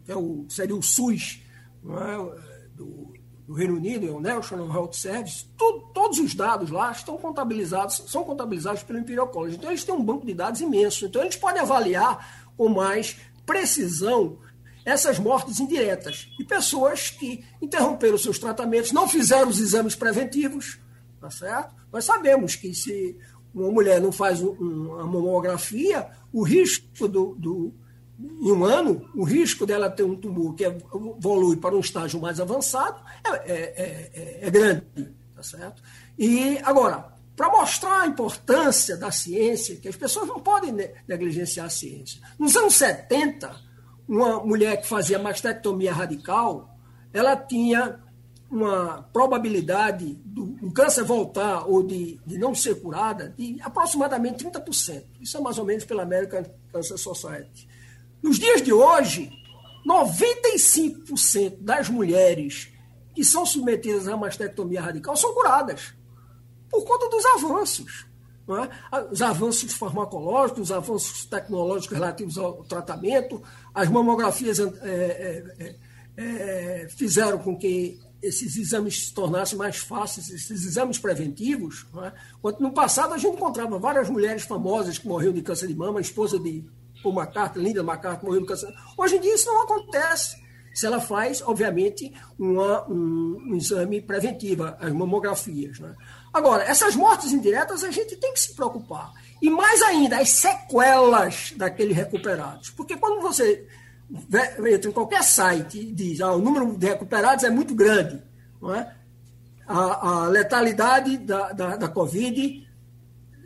[0.10, 1.42] que é o, seria o SUS
[1.86, 2.68] é?
[2.74, 3.09] do,
[3.50, 8.24] do, Reino Unido, é o National Health Service, todos os dados lá estão contabilizados, são
[8.24, 9.56] contabilizados pelo Imperial College.
[9.58, 11.08] Então eles têm um banco de dados imenso.
[11.08, 14.38] Então eles podem avaliar com mais precisão
[14.86, 20.80] essas mortes indiretas e pessoas que interromperam seus tratamentos, não fizeram os exames preventivos,
[21.20, 21.74] tá certo?
[21.92, 23.18] Nós sabemos que se
[23.54, 27.74] uma mulher não faz uma mamografia, o risco do, do
[28.20, 32.40] em um ano, o risco dela ter um tumor que evolui para um estágio mais
[32.40, 34.84] avançado é, é, é, é grande,
[35.34, 35.82] tá certo?
[36.18, 40.74] E agora, para mostrar a importância da ciência, que as pessoas não podem
[41.08, 42.20] negligenciar a ciência.
[42.38, 43.56] Nos anos 70,
[44.06, 46.78] uma mulher que fazia mastectomia radical,
[47.14, 48.00] ela tinha
[48.52, 55.04] uma probabilidade do, do câncer voltar ou de, de, não ser curada de aproximadamente 30%.
[55.22, 57.70] Isso é mais ou menos pela American Cancer Society.
[58.22, 59.32] Nos dias de hoje,
[59.88, 62.70] 95% das mulheres
[63.16, 65.94] que são submetidas à mastectomia radical são curadas
[66.70, 68.06] por conta dos avanços.
[68.50, 69.12] É?
[69.12, 75.76] Os avanços farmacológicos, os avanços tecnológicos relativos ao tratamento, as mamografias é, é, é,
[76.18, 81.86] é fizeram com que esses exames se tornassem mais fáceis, esses exames preventivos.
[82.04, 82.12] É?
[82.42, 86.00] Quando no passado a gente encontrava várias mulheres famosas que morriam de câncer de mama,
[86.00, 86.66] a esposa de
[87.02, 88.74] Paul McCartney, Linda McCartney morreu de câncer.
[88.98, 90.38] Hoje em dia isso não acontece
[90.74, 95.80] se ela faz, obviamente, uma, um, um, exame preventivo, as mamografias.
[95.80, 95.94] Né?
[96.34, 99.12] Agora, essas mortes indiretas a gente tem que se preocupar.
[99.42, 102.70] E mais ainda, as sequelas daqueles recuperados.
[102.70, 103.68] Porque quando você
[104.72, 108.22] entra em qualquer site e diz ah, o número de recuperados é muito grande,
[108.62, 108.96] não é?
[109.70, 112.68] a, a letalidade da, da, da Covid,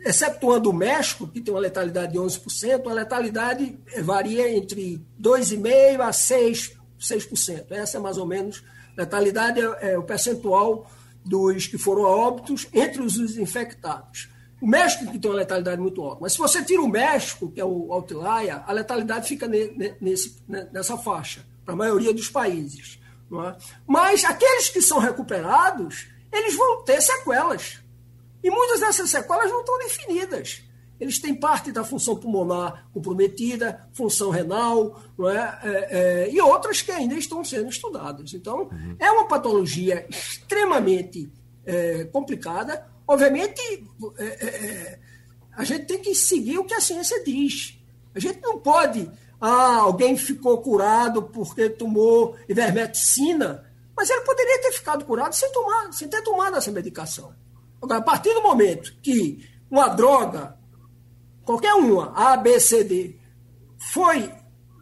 [0.04, 6.10] excetuando o México, que tem uma letalidade de 11%, a letalidade varia entre 2,5% a
[6.10, 6.84] 6%.
[7.00, 7.66] 6%.
[7.70, 8.62] Essa é mais ou menos,
[8.96, 10.90] letalidade é, é o percentual
[11.24, 14.28] dos que foram a óbitos entre os infectados.
[14.60, 17.60] O México que tem uma letalidade muito alta, mas se você tira o México, que
[17.60, 22.98] é o outlier, a letalidade fica nesse, nessa faixa, para a maioria dos países.
[23.32, 23.56] É?
[23.86, 27.83] Mas aqueles que são recuperados, eles vão ter sequelas.
[28.44, 30.62] E muitas dessas sequelas não estão definidas
[30.98, 35.68] eles têm parte da função pulmonar comprometida, função renal, é?
[35.68, 38.32] é, é e outras que ainda estão sendo estudadas.
[38.32, 38.96] Então, uhum.
[38.98, 41.30] é uma patologia extremamente
[41.66, 42.86] é, complicada.
[43.06, 43.60] Obviamente,
[44.18, 44.98] é, é,
[45.52, 47.78] a gente tem que seguir o que a ciência diz.
[48.14, 53.64] A gente não pode, ah, alguém ficou curado porque tomou ivermectina,
[53.96, 57.34] mas ele poderia ter ficado curado sem, tomar, sem ter tomado essa medicação.
[57.84, 60.58] Agora, a partir do momento que uma droga
[61.44, 63.16] qualquer uma, A, B, C, D,
[63.76, 64.30] foi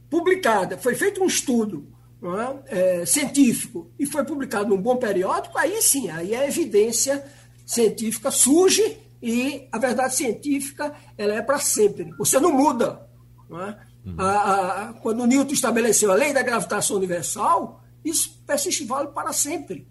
[0.09, 1.89] publicada, foi feito um estudo
[2.23, 3.01] é?
[3.01, 7.25] É, científico e foi publicado num bom periódico, aí sim, aí a evidência
[7.67, 12.13] científica surge e a verdade científica ela é para sempre.
[12.19, 13.09] Você não muda.
[13.49, 13.79] Não é?
[14.07, 14.15] uhum.
[14.19, 19.89] a, a, quando Newton estabeleceu a lei da gravitação universal, isso persiste vale para sempre.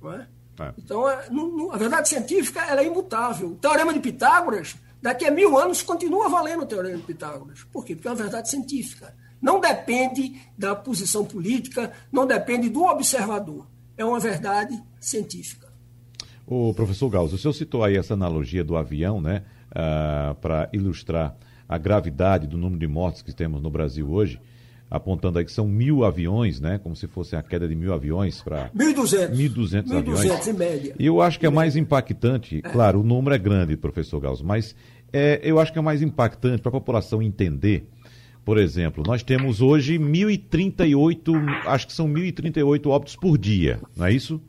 [0.00, 0.28] Não é?
[0.58, 0.72] É.
[0.78, 1.26] Então, é,
[1.72, 3.48] a verdade científica ela é imutável.
[3.48, 7.62] O teorema de Pitágoras Daqui a mil anos continua valendo o Teorema de Pitágoras.
[7.64, 7.94] Por quê?
[7.94, 9.14] Porque é uma verdade científica.
[9.38, 13.66] Não depende da posição política, não depende do observador.
[13.98, 15.68] É uma verdade científica.
[16.46, 21.36] O professor Gauss, o senhor citou aí essa analogia do avião, né, ah, para ilustrar
[21.68, 24.40] a gravidade do número de mortes que temos no Brasil hoje
[24.90, 26.78] apontando aí que são mil aviões, né?
[26.78, 28.70] Como se fosse a queda de mil aviões para...
[28.70, 29.30] 1.200.
[29.30, 30.20] 1.200 aviões.
[30.20, 30.94] 1.200 em média.
[30.98, 32.68] E eu acho que é mais impactante, é.
[32.68, 34.74] claro, o número é grande, professor Gauss, mas
[35.12, 37.88] é, eu acho que é mais impactante para a população entender.
[38.44, 44.12] Por exemplo, nós temos hoje 1.038, acho que são 1.038 óbitos por dia, não é
[44.12, 44.40] isso?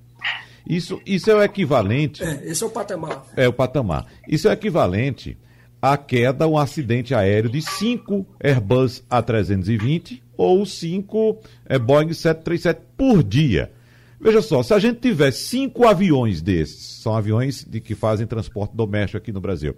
[0.67, 2.23] Isso, isso é o equivalente.
[2.23, 3.23] É, esse é o patamar.
[3.37, 4.07] É o patamar.
[4.27, 5.37] Isso é equivalente
[5.91, 13.23] à queda, um acidente aéreo de 5 Airbus A320 ou 5 é, Boeing 737 por
[13.23, 13.71] dia.
[14.19, 18.75] Veja só, se a gente tiver cinco aviões desses, são aviões de que fazem transporte
[18.75, 19.75] doméstico aqui no Brasil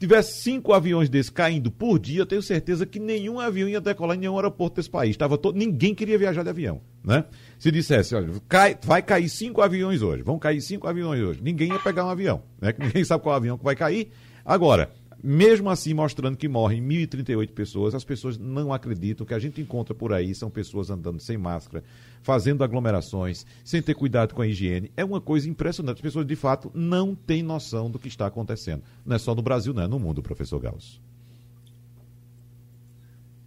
[0.00, 4.16] tivesse cinco aviões desses caindo por dia, eu tenho certeza que nenhum avião ia decolar
[4.16, 5.14] em nenhum aeroporto desse país.
[5.14, 7.26] Tava todo, ninguém queria viajar de avião, né?
[7.58, 11.68] Se dissesse, olha, cai, vai cair cinco aviões hoje, vão cair cinco aviões hoje, ninguém
[11.68, 12.74] ia pegar um avião, né?
[12.78, 14.10] Ninguém sabe qual avião que vai cair.
[14.42, 14.90] Agora,
[15.22, 19.24] mesmo assim mostrando que morrem 1.038 pessoas, as pessoas não acreditam.
[19.24, 21.84] O que a gente encontra por aí são pessoas andando sem máscara,
[22.22, 24.90] fazendo aglomerações, sem ter cuidado com a higiene.
[24.96, 25.96] É uma coisa impressionante.
[25.96, 28.82] As pessoas, de fato, não têm noção do que está acontecendo.
[29.04, 31.00] Não é só no Brasil, não é no mundo, professor Gauss.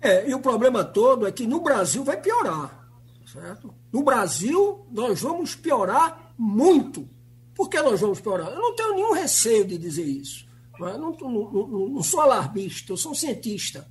[0.01, 2.87] É, e o problema todo é que no Brasil vai piorar.
[3.25, 3.73] Certo?
[3.91, 7.07] No Brasil, nós vamos piorar muito.
[7.55, 8.49] Por que nós vamos piorar?
[8.49, 10.45] Eu não tenho nenhum receio de dizer isso.
[10.79, 13.87] Não, não, não, não sou alarmista, eu sou um cientista.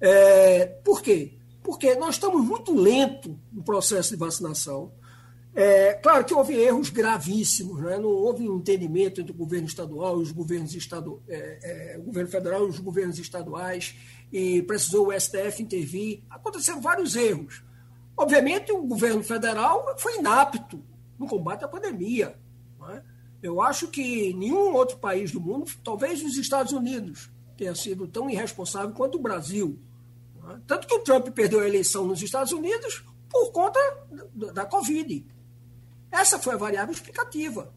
[0.00, 1.34] É, por quê?
[1.62, 4.92] Porque nós estamos muito lentos no processo de vacinação.
[5.54, 7.96] É, claro que houve erros gravíssimos, né?
[7.96, 12.02] não houve um entendimento entre o governo estadual e os governos estadu é, é, o
[12.02, 13.96] governo federal e os governos estaduais,
[14.30, 16.22] e precisou o STF intervir.
[16.28, 17.62] Aconteceram vários erros.
[18.14, 20.82] Obviamente, o governo federal foi inapto
[21.18, 22.36] no combate à pandemia.
[23.42, 28.28] Eu acho que nenhum outro país do mundo, talvez os Estados Unidos, tenha sido tão
[28.28, 29.78] irresponsável quanto o Brasil.
[30.42, 30.60] Né?
[30.66, 33.80] Tanto que o Trump perdeu a eleição nos Estados Unidos por conta
[34.52, 35.24] da Covid.
[36.10, 37.72] Essa foi a variável explicativa.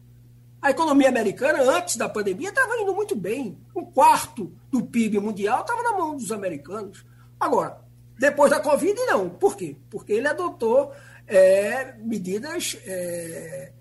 [0.62, 3.58] A economia americana, antes da pandemia, estava indo muito bem.
[3.74, 7.04] Um quarto do PIB mundial estava na mão dos americanos.
[7.38, 7.80] Agora,
[8.18, 9.30] depois da Covid, não.
[9.30, 9.76] Por quê?
[9.88, 10.92] Porque ele adotou
[11.26, 13.72] é, medidas é,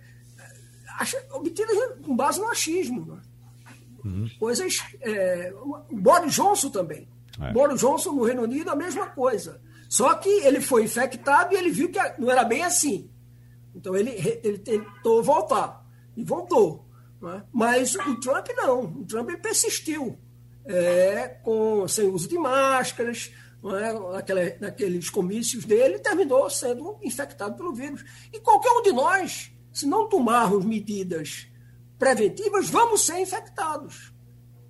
[1.31, 3.19] obtidas com base no achismo.
[4.03, 4.29] Uhum.
[4.39, 4.79] Coisas.
[5.01, 5.53] É,
[5.91, 7.07] Boris Johnson também.
[7.39, 7.51] É.
[7.51, 9.61] Boris Johnson no Reino Unido, a mesma coisa.
[9.87, 13.09] Só que ele foi infectado e ele viu que não era bem assim.
[13.73, 14.11] Então ele,
[14.43, 15.85] ele tentou voltar.
[16.15, 16.85] E voltou.
[17.21, 17.43] Né?
[17.51, 18.83] Mas o Trump não.
[18.83, 20.17] O Trump persistiu.
[20.65, 23.31] É, com, sem uso de máscaras,
[23.63, 23.93] é?
[24.13, 28.05] Naquela, naqueles comícios dele, terminou sendo infectado pelo vírus.
[28.31, 31.47] E qualquer um de nós se não tomarmos medidas
[31.97, 34.13] preventivas, vamos ser infectados.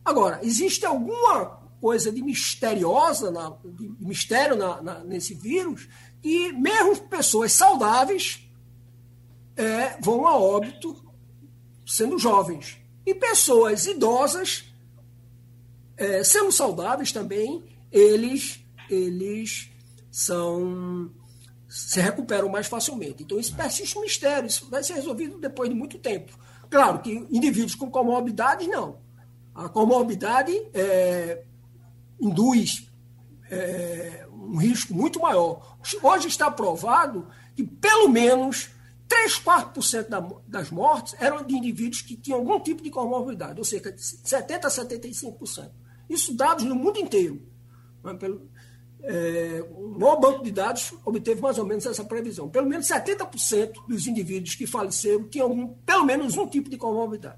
[0.06, 1.45] Agora, existe alguma
[1.82, 5.89] coisa de misteriosa, na, de mistério na, na, nesse vírus,
[6.22, 8.48] que mesmo pessoas saudáveis
[9.56, 10.95] é, vão a óbito
[11.88, 12.78] sendo jovens.
[13.04, 14.65] E pessoas idosas,
[15.98, 19.72] é, sendo saudáveis também, eles, eles
[20.12, 21.12] são
[21.69, 23.21] se recuperam mais facilmente.
[23.21, 26.38] Então, isso persiste um mistério, isso vai ser resolvido depois de muito tempo.
[26.67, 28.97] Claro que indivíduos com comorbidades, não.
[29.53, 31.43] A comorbidade é,
[32.19, 32.89] induz
[33.51, 35.77] é, um risco muito maior.
[36.01, 38.69] Hoje está provado que pelo menos
[39.08, 43.65] 3, 4% da, das mortes eram de indivíduos que tinham algum tipo de comorbidade, ou
[43.65, 45.69] seja, 70% a 75%.
[46.10, 47.41] Isso dados no mundo inteiro.
[48.19, 48.49] Pelo,
[49.03, 52.49] é, o maior banco de dados obteve mais ou menos essa previsão.
[52.49, 57.38] Pelo menos 70% dos indivíduos que faleceram tinham pelo menos um tipo de comorbidade.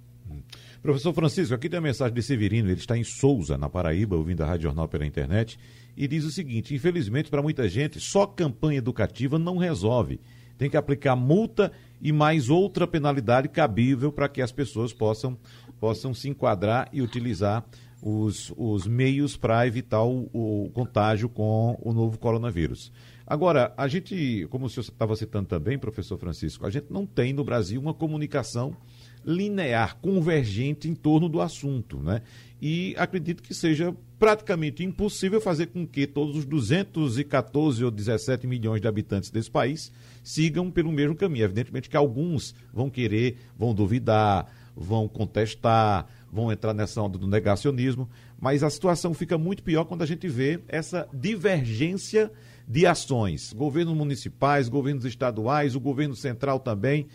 [0.82, 4.42] Professor Francisco, aqui tem a mensagem de Severino, ele está em Souza, na Paraíba, ouvindo
[4.42, 5.60] a Rádio Jornal pela internet,
[5.96, 10.20] e diz o seguinte: infelizmente, para muita gente, só campanha educativa não resolve.
[10.58, 11.72] Tem que aplicar multa
[12.02, 15.38] e mais outra penalidade cabível para que as pessoas possam,
[15.80, 17.64] possam se enquadrar e utilizar
[18.02, 22.92] os, os meios para evitar o, o, contágio com o novo coronavírus.
[23.26, 27.32] Agora, a gente, como o senhor estava citando também, professor Francisco, a gente não tem
[27.32, 28.76] no Brasil uma comunicação
[29.24, 32.22] linear, convergente em torno do assunto, né?
[32.60, 38.82] E acredito que seja praticamente impossível fazer com que todos os 214 ou 17 milhões
[38.82, 39.92] de habitantes desse país
[40.24, 41.46] sigam pelo mesmo caminho.
[41.46, 48.10] Evidentemente que alguns vão querer, vão duvidar, vão contestar, vão entrar nessa onda do negacionismo,
[48.40, 52.32] mas a situação fica muito pior quando a gente vê essa divergência
[52.68, 53.52] de ações.
[53.52, 57.08] Governos municipais, governos estaduais, o governo central também.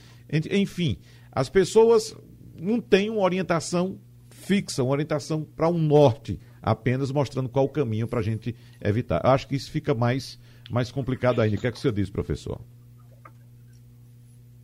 [0.50, 0.98] Enfim,
[1.32, 2.14] as pessoas
[2.58, 3.98] não têm uma orientação
[4.28, 9.24] fixa, uma orientação para um norte, apenas mostrando qual o caminho para a gente evitar.
[9.24, 10.38] Acho que isso fica mais,
[10.70, 11.56] mais complicado ainda.
[11.56, 12.60] O que é que o senhor diz, professor?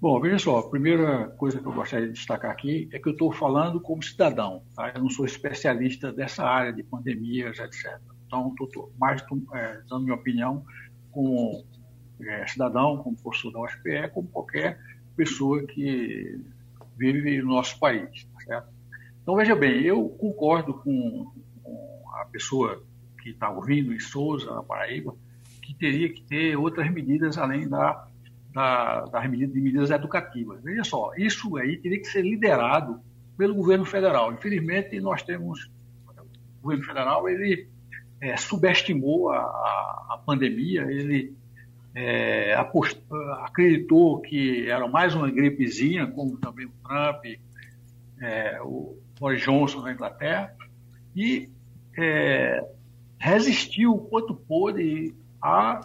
[0.03, 3.13] Bom, veja só, a primeira coisa que eu gostaria de destacar aqui é que eu
[3.13, 4.91] estou falando como cidadão, tá?
[4.93, 8.01] eu não sou especialista dessa área de pandemias, etc.
[8.27, 9.23] Então, estou mais
[9.55, 10.65] é, dando minha opinião
[11.13, 11.65] como
[12.21, 14.81] é, cidadão, como professor da UFPE, como qualquer
[15.17, 16.37] pessoa que
[16.99, 18.25] vive no nosso país.
[18.25, 18.73] Tá certo?
[19.23, 21.33] Então, veja bem, eu concordo com,
[21.63, 22.83] com a pessoa
[23.23, 25.15] que está ouvindo em Souza, na Paraíba,
[25.63, 28.09] que teria que ter outras medidas além da
[28.53, 30.63] da, das medidas, de medidas educativas.
[30.63, 33.01] Veja só, isso aí teria que ser liderado
[33.37, 34.33] pelo governo federal.
[34.33, 35.71] Infelizmente, nós temos
[36.63, 37.69] governo federal ele
[38.21, 41.35] é, subestimou a, a, pandemia, ele
[41.93, 42.55] é,
[43.43, 47.25] acreditou que era mais uma gripezinha, como também o Trump,
[48.21, 50.55] é, o Boris Johnson na Inglaterra,
[51.17, 51.51] e
[51.99, 52.65] é,
[53.19, 55.81] resistiu o quanto pôde a,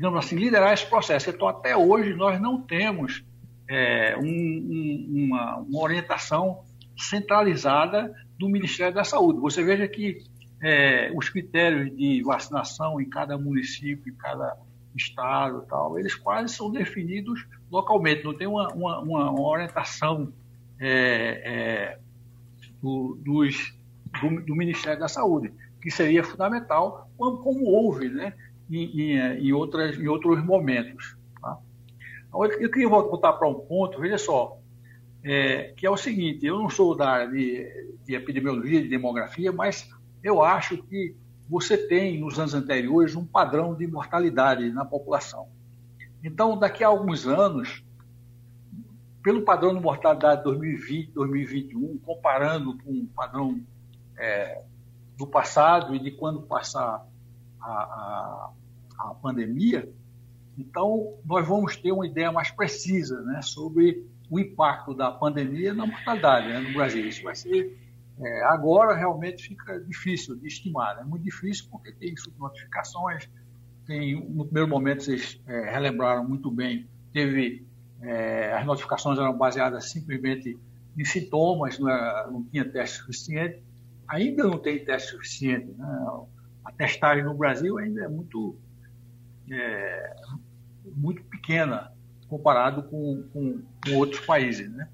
[0.00, 1.28] digamos assim, liderar esse processo.
[1.28, 3.22] Então, até hoje, nós não temos
[3.68, 6.64] é, um, um, uma, uma, orientação
[6.96, 9.38] centralizada do Ministério da Saúde.
[9.40, 10.22] Você veja que
[10.62, 14.56] é, os critérios de vacinação em cada município, em cada
[14.96, 18.24] estado, tal, eles quase são definidos localmente.
[18.24, 20.32] Não tem uma, uma, uma orientação
[20.80, 21.98] é, é
[22.80, 23.74] do, dos,
[24.18, 28.34] do, do Ministério da Saúde que seria fundamental, como, como houve né,
[28.70, 31.16] em, em, em, outras, em outros momentos.
[31.40, 31.58] Tá?
[32.32, 34.58] Eu queria voltar para um ponto, veja só,
[35.22, 39.52] é, que é o seguinte: eu não sou da área de, de epidemiologia, de demografia,
[39.52, 39.90] mas
[40.22, 41.14] eu acho que
[41.48, 45.48] você tem, nos anos anteriores, um padrão de mortalidade na população.
[46.22, 47.82] Então, daqui a alguns anos,
[49.22, 53.60] pelo padrão de mortalidade 2020, 2021, comparando com o padrão
[54.16, 54.62] é,
[55.16, 57.04] do passado e de quando passar
[57.60, 58.50] a,
[59.08, 59.90] a, pandemia,
[60.58, 65.86] então nós vamos ter uma ideia mais precisa né, sobre o impacto da pandemia na
[65.86, 67.06] mortalidade né, no Brasil.
[67.06, 67.78] Isso vai ser.
[68.18, 71.04] É, agora realmente fica difícil de estimar, é né?
[71.08, 73.30] muito difícil porque tem subnotificações,
[73.86, 77.66] tem, no primeiro momento vocês é, relembraram muito bem, teve
[78.02, 80.58] é, as notificações eram baseadas simplesmente
[80.98, 83.62] em sintomas, não, era, não tinha teste suficiente
[84.10, 85.72] ainda não tem teste suficiente.
[85.78, 86.26] Né?
[86.64, 88.58] A testagem no Brasil ainda é muito,
[89.50, 90.16] é,
[90.84, 91.92] muito pequena
[92.28, 94.70] comparado com, com, com, outros países.
[94.70, 94.88] Né?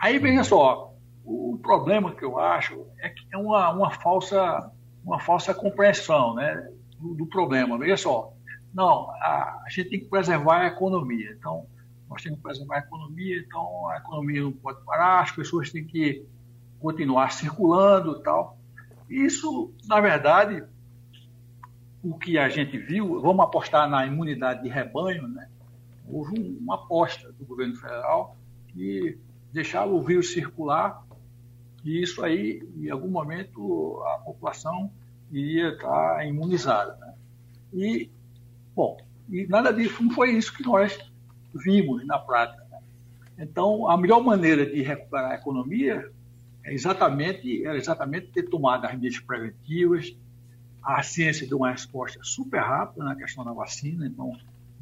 [0.00, 4.70] Aí, veja só, o problema que eu acho é que é uma, uma, falsa,
[5.04, 7.78] uma falsa compreensão né, do, do problema.
[7.78, 8.32] Veja só,
[8.72, 11.36] não, a, a gente tem que preservar a economia.
[11.38, 11.66] Então,
[12.08, 15.84] nós temos que preservar a economia, então a economia não pode parar, as pessoas têm
[15.84, 16.26] que
[16.80, 18.58] continuar circulando tal.
[19.08, 20.64] Isso, na verdade,
[22.04, 25.48] o que a gente viu, vamos apostar na imunidade de rebanho, né?
[26.06, 28.36] houve uma aposta do governo federal
[28.68, 29.18] que
[29.52, 31.02] deixava o vírus circular
[31.84, 34.90] e isso aí, em algum momento, a população
[35.30, 36.96] iria estar imunizada.
[36.96, 37.14] Né?
[37.74, 38.10] E,
[38.74, 38.96] bom,
[39.28, 40.98] e nada disso, não foi isso que nós
[41.54, 42.64] vimos na prática.
[42.70, 42.78] Né?
[43.38, 46.10] Então, a melhor maneira de recuperar a economia
[46.64, 50.16] é exatamente, era exatamente ter tomado as medidas preventivas.
[50.84, 54.06] A ciência deu uma resposta super rápida na questão da vacina.
[54.06, 54.32] Então,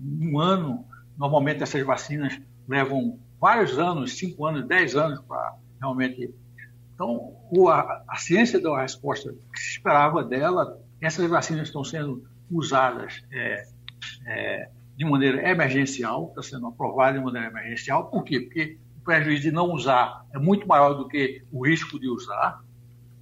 [0.01, 0.85] um ano,
[1.17, 6.35] normalmente essas vacinas levam vários anos, cinco anos, dez anos para realmente.
[6.95, 7.37] Então,
[7.69, 10.81] a, a ciência deu a resposta que se esperava dela.
[11.01, 13.67] Essas vacinas estão sendo usadas é,
[14.27, 18.11] é, de maneira emergencial, está sendo aprovada de maneira emergencial.
[18.11, 18.41] Por quê?
[18.41, 22.63] Porque o prejuízo de não usar é muito maior do que o risco de usar.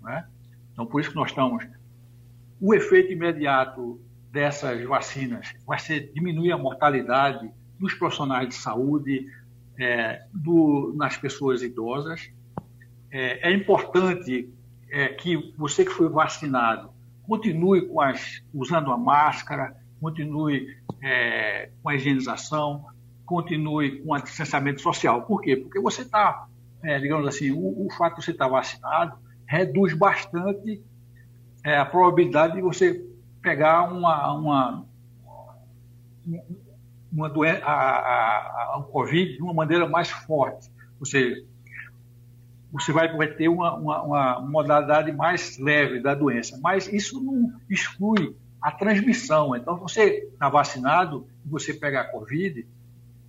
[0.03, 0.27] Né?
[0.73, 1.67] Então, por isso que nós estamos.
[2.61, 4.01] O efeito imediato
[4.31, 9.27] dessas vacinas vai ser diminuir a mortalidade dos profissionais de saúde,
[9.79, 12.31] é, do, nas pessoas idosas.
[13.11, 14.53] É, é importante
[14.91, 16.91] é, que você que foi vacinado
[17.23, 20.67] continue as, usando a máscara, continue
[21.03, 22.85] é, com a higienização,
[23.25, 25.23] continue com o distanciamento social.
[25.23, 25.57] Por quê?
[25.57, 26.47] Porque você está,
[26.83, 30.83] é, digamos assim, o, o, fato de você estar tá vacinado reduz bastante
[31.65, 33.07] é, a probabilidade de você
[33.43, 34.87] pegar uma, uma,
[37.13, 40.71] uma doença, a, a, a, Covid de uma maneira mais forte.
[41.05, 41.45] Seja,
[42.73, 46.59] você vai, vai ter uma, uma, uma modalidade mais leve da doença.
[46.63, 49.57] Mas isso não exclui a transmissão.
[49.57, 52.67] Então, você está vacinado você pega a Covid,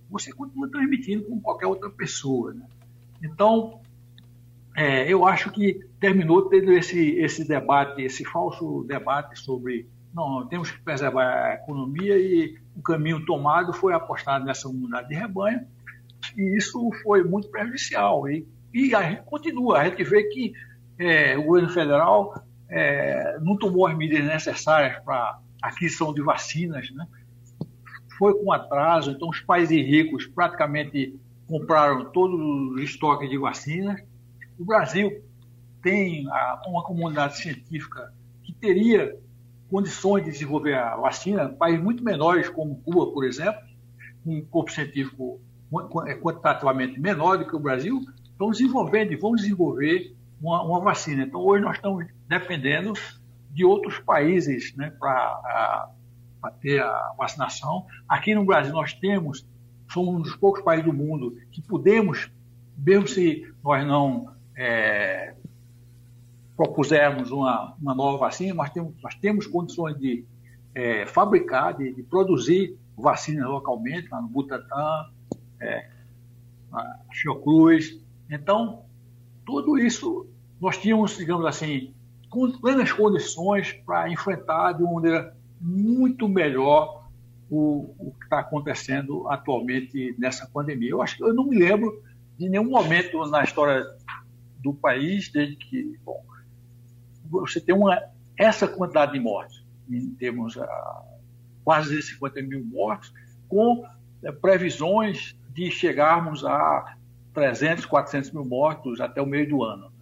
[0.08, 2.52] você continua transmitindo como qualquer outra pessoa.
[2.52, 2.66] Né?
[3.22, 3.80] Então,
[4.76, 10.70] é, eu acho que terminou tendo esse, esse debate, esse falso debate sobre não, temos
[10.70, 15.66] que preservar a economia e o caminho tomado foi apostado nessa unidade de rebanho
[16.36, 18.28] e isso foi muito prejudicial.
[18.28, 20.52] E, e a gente continua, a gente vê que
[20.98, 27.06] é, o governo federal é, não tomou as medidas necessárias para aquisição de vacinas, né?
[28.18, 31.18] foi com atraso, então os países ricos praticamente
[31.48, 34.00] compraram todos os estoques de vacinas.
[34.58, 35.22] O Brasil
[35.82, 36.26] tem
[36.66, 39.18] uma comunidade científica que teria
[39.70, 43.60] condições de desenvolver a vacina, países muito menores, como Cuba, por exemplo,
[44.22, 45.40] com um corpo científico
[46.06, 51.22] é, quantitativamente menor do que o Brasil, estão desenvolvendo e vão desenvolver uma, uma vacina.
[51.22, 52.92] Então, hoje nós estamos dependendo
[53.50, 55.90] de outros países né, para
[56.60, 57.86] ter a vacinação.
[58.08, 59.46] Aqui no Brasil nós temos,
[59.88, 62.30] somos um dos poucos países do mundo que podemos,
[62.76, 65.34] mesmo se nós não é,
[66.56, 70.24] propusermos uma, uma nova vacina, nós temos, nós temos condições de
[70.74, 75.10] é, fabricar, de, de, produzir vacinas localmente, lá no Butantan,
[75.60, 75.88] é,
[76.70, 77.98] na Fiocruz.
[78.30, 78.84] Então,
[79.44, 80.26] tudo isso
[80.60, 81.92] nós tínhamos, digamos assim,
[82.30, 87.02] com plenas condições para enfrentar de uma maneira muito melhor
[87.50, 90.90] o, o que está acontecendo atualmente nessa pandemia.
[90.90, 92.02] Eu acho que eu não me lembro
[92.38, 93.84] de nenhum momento na história
[94.62, 96.22] do país desde que bom,
[97.24, 98.00] você tem uma
[98.36, 99.62] essa quantidade de mortes,
[100.18, 101.04] temos ah,
[101.64, 103.12] quase 50 mil mortos,
[103.48, 103.84] com
[104.22, 106.96] é, previsões de chegarmos a
[107.34, 109.92] 300, 400 mil mortos até o meio do ano.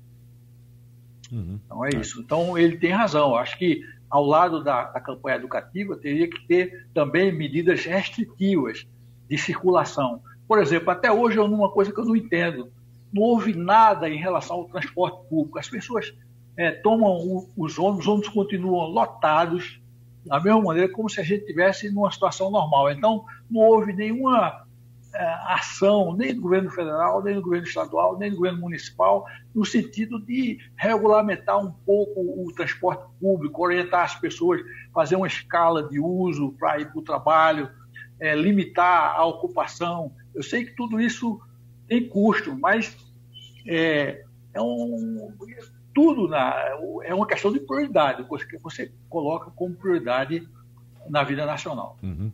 [1.32, 1.60] Uhum.
[1.64, 2.20] Então é isso.
[2.20, 3.34] Então ele tem razão.
[3.34, 8.86] Acho que ao lado da, da, campanha educativa teria que ter também medidas restritivas
[9.28, 10.22] de circulação.
[10.48, 12.72] Por exemplo, até hoje é uma coisa que eu não entendo.
[13.12, 15.58] Não houve nada em relação ao transporte público.
[15.58, 16.14] As pessoas
[16.56, 19.80] é, tomam os ônibus, os ônibus continuam lotados
[20.24, 22.90] da mesma maneira como se a gente tivesse numa situação normal.
[22.90, 24.64] Então, não houve nenhuma
[25.14, 29.64] é, ação, nem do governo federal, nem do governo estadual, nem do governo municipal, no
[29.64, 34.60] sentido de regulamentar um pouco o transporte público, orientar as pessoas,
[34.94, 37.70] fazer uma escala de uso para ir para o trabalho,
[38.20, 40.12] é, limitar a ocupação.
[40.34, 41.40] Eu sei que tudo isso
[41.90, 42.96] tem custo, mas
[43.66, 44.22] é,
[44.54, 45.32] é um,
[45.92, 46.54] tudo na,
[47.02, 50.48] é uma questão de prioridade, que você coloca como prioridade
[51.08, 51.98] na vida nacional.
[52.00, 52.30] Uhum.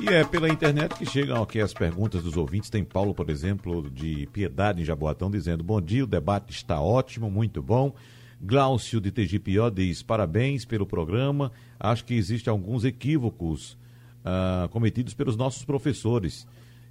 [0.00, 2.70] E é pela internet que chegam aqui as perguntas dos ouvintes.
[2.70, 7.30] Tem Paulo, por exemplo, de Piedade em Jaboatão, dizendo: Bom dia, o debate está ótimo,
[7.30, 7.94] muito bom.
[8.40, 11.52] Glaucio de TGPO diz: Parabéns pelo programa.
[11.78, 13.76] Acho que existem alguns equívocos
[14.24, 16.46] uh, cometidos pelos nossos professores.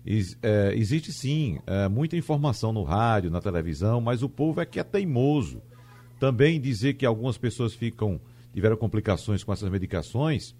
[0.05, 4.79] Uh, existe sim uh, muita informação no rádio, na televisão, mas o povo é que
[4.79, 5.61] é teimoso.
[6.19, 8.19] Também dizer que algumas pessoas ficam
[8.53, 10.55] tiveram complicações com essas medicações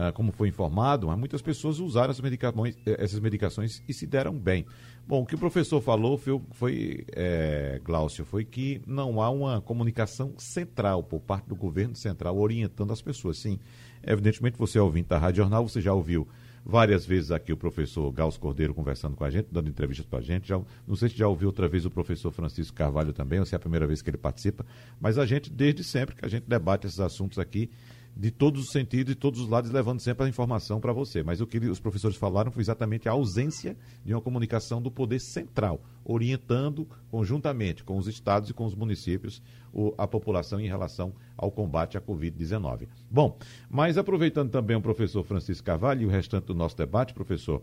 [0.00, 4.32] ah, como foi informado, mas muitas pessoas usaram essas medicações, essas medicações e se deram
[4.32, 4.64] bem.
[5.06, 9.60] Bom, o que o professor falou foi, foi é, Glaucio, foi que não há uma
[9.60, 13.38] comunicação central por parte do governo central orientando as pessoas.
[13.38, 13.58] Sim,
[14.06, 16.28] evidentemente você é ouvinte da Rádio Jornal, você já ouviu
[16.68, 20.22] várias vezes aqui o professor Gauss Cordeiro conversando com a gente, dando entrevistas para a
[20.22, 20.46] gente.
[20.46, 23.54] Já, não sei se já ouviu outra vez o professor Francisco Carvalho também, ou se
[23.54, 24.66] é a primeira vez que ele participa,
[25.00, 27.70] mas a gente, desde sempre que a gente debate esses assuntos aqui,
[28.18, 31.22] de todos os sentidos e todos os lados, levando sempre a informação para você.
[31.22, 35.20] Mas o que os professores falaram foi exatamente a ausência de uma comunicação do poder
[35.20, 39.40] central, orientando conjuntamente com os estados e com os municípios
[39.72, 42.88] o, a população em relação ao combate à Covid-19.
[43.08, 43.38] Bom,
[43.70, 47.62] mas aproveitando também o professor Francisco Carvalho e o restante do nosso debate, professor,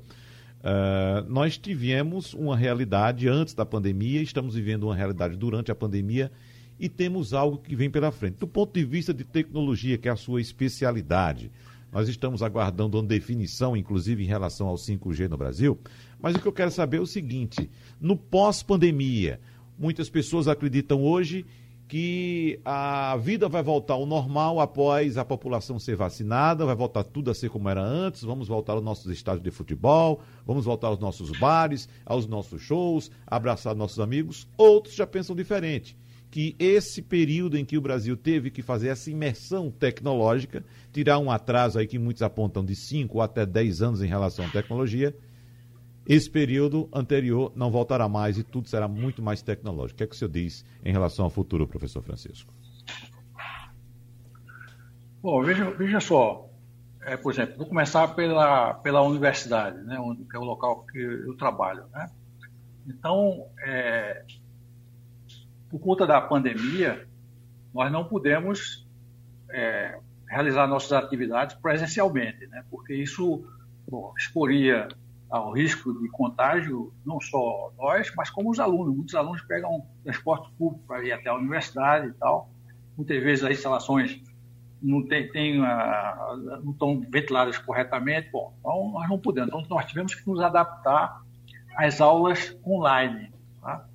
[0.65, 6.31] Uh, nós tivemos uma realidade antes da pandemia, estamos vivendo uma realidade durante a pandemia
[6.79, 8.37] e temos algo que vem pela frente.
[8.37, 11.51] Do ponto de vista de tecnologia, que é a sua especialidade,
[11.91, 15.79] nós estamos aguardando uma definição, inclusive em relação ao 5G no Brasil.
[16.21, 17.69] Mas o que eu quero saber é o seguinte:
[18.01, 19.39] no pós-pandemia,
[19.79, 21.45] muitas pessoas acreditam hoje
[21.87, 27.29] que a vida vai voltar ao normal após a população ser vacinada, vai voltar tudo
[27.29, 30.99] a ser como era antes, vamos voltar aos nossos estádios de futebol, vamos voltar aos
[30.99, 34.47] nossos bares, aos nossos shows, abraçar nossos amigos.
[34.57, 35.95] Outros já pensam diferente
[36.35, 41.31] que esse período em que o Brasil teve que fazer essa imersão tecnológica, tirar um
[41.31, 45.15] atraso aí que muitos apontam de 5 ou até 10 anos em relação à tecnologia,
[46.05, 49.95] esse período anterior não voltará mais e tudo será muito mais tecnológico.
[49.95, 52.53] O que é que o senhor diz em relação ao futuro, professor Francisco?
[55.23, 56.49] Bom, veja, veja só,
[57.05, 60.99] é, por exemplo, vou começar pela, pela universidade, né, onde, que é o local que
[60.99, 61.85] eu trabalho.
[61.93, 62.09] Né?
[62.85, 64.25] Então, é,
[65.75, 67.05] por conta da pandemia,
[67.73, 68.87] nós não pudemos
[69.51, 72.63] é, realizar nossas atividades presencialmente, né?
[72.71, 73.45] porque isso
[73.85, 74.87] bom, exporia
[75.29, 78.95] ao risco de contágio não só nós, mas como os alunos.
[78.95, 82.49] Muitos alunos pegam transporte público para ir até a universidade e tal.
[82.95, 84.21] Muitas vezes as instalações
[84.81, 88.29] não, tem, tem uh, não estão ventiladas corretamente.
[88.31, 89.49] Bom, então nós não pudemos.
[89.49, 91.21] Então nós tivemos que nos adaptar
[91.75, 93.29] às aulas online.
[93.61, 93.85] Tá?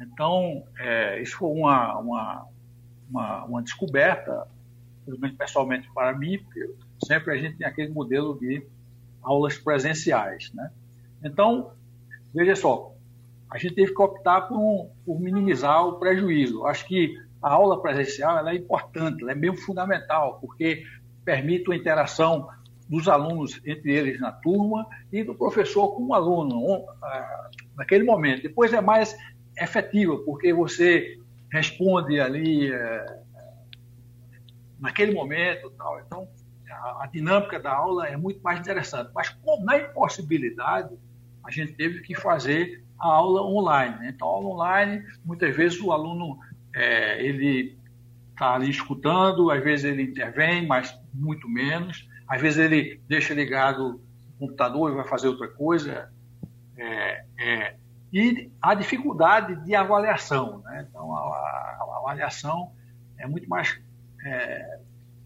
[0.00, 2.46] Então, é, isso foi uma, uma,
[3.10, 4.46] uma, uma descoberta,
[5.36, 6.74] pessoalmente para mim, porque
[7.04, 8.64] sempre a gente tem aquele modelo de
[9.22, 10.50] aulas presenciais.
[10.54, 10.70] Né?
[11.22, 11.72] Então,
[12.34, 12.94] veja só,
[13.50, 16.64] a gente teve que optar por, um, por minimizar o prejuízo.
[16.66, 20.84] Acho que a aula presencial é importante, é meio fundamental, porque
[21.24, 22.48] permite uma interação
[22.88, 26.84] dos alunos entre eles na turma e do professor com o aluno
[27.76, 28.42] naquele momento.
[28.42, 29.16] Depois é mais
[29.58, 31.18] efetiva, porque você
[31.52, 33.20] responde ali é,
[34.78, 35.70] naquele momento.
[35.70, 36.00] Tal.
[36.00, 36.28] Então,
[36.70, 39.10] a, a, dinâmica da aula é muito mais interessante.
[39.14, 40.96] Mas, como na impossibilidade,
[41.44, 43.98] a gente teve que fazer a aula online.
[43.98, 44.12] Né?
[44.14, 46.38] Então, a aula online, muitas vezes o aluno
[46.74, 47.78] é, ele
[48.30, 52.08] está ali escutando, às vezes ele intervém, mas muito menos.
[52.26, 56.10] Às vezes ele deixa ligado o computador e vai fazer outra coisa.
[56.76, 57.76] É, é,
[58.12, 60.60] e a dificuldade de avaliação.
[60.64, 60.86] Né?
[60.88, 62.72] Então, a, a, avaliação
[63.18, 63.80] é muito mais.
[64.24, 64.80] É,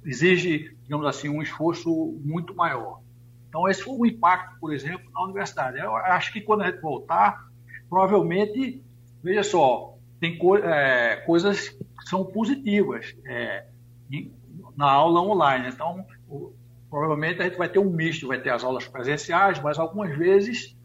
[0.04, 1.90] exige, digamos assim, um esforço
[2.22, 3.00] muito maior.
[3.48, 5.78] Então, esse foi o impacto, por exemplo, na universidade.
[5.78, 7.48] Eu acho que quando a gente voltar,
[7.88, 8.82] provavelmente,
[9.22, 13.66] veja só, tem co é, coisas que são positivas é,
[14.76, 15.68] na aula online.
[15.68, 16.52] Então, o,
[16.90, 20.76] provavelmente a gente vai ter um misto, vai ter as aulas presenciais, mas algumas vezes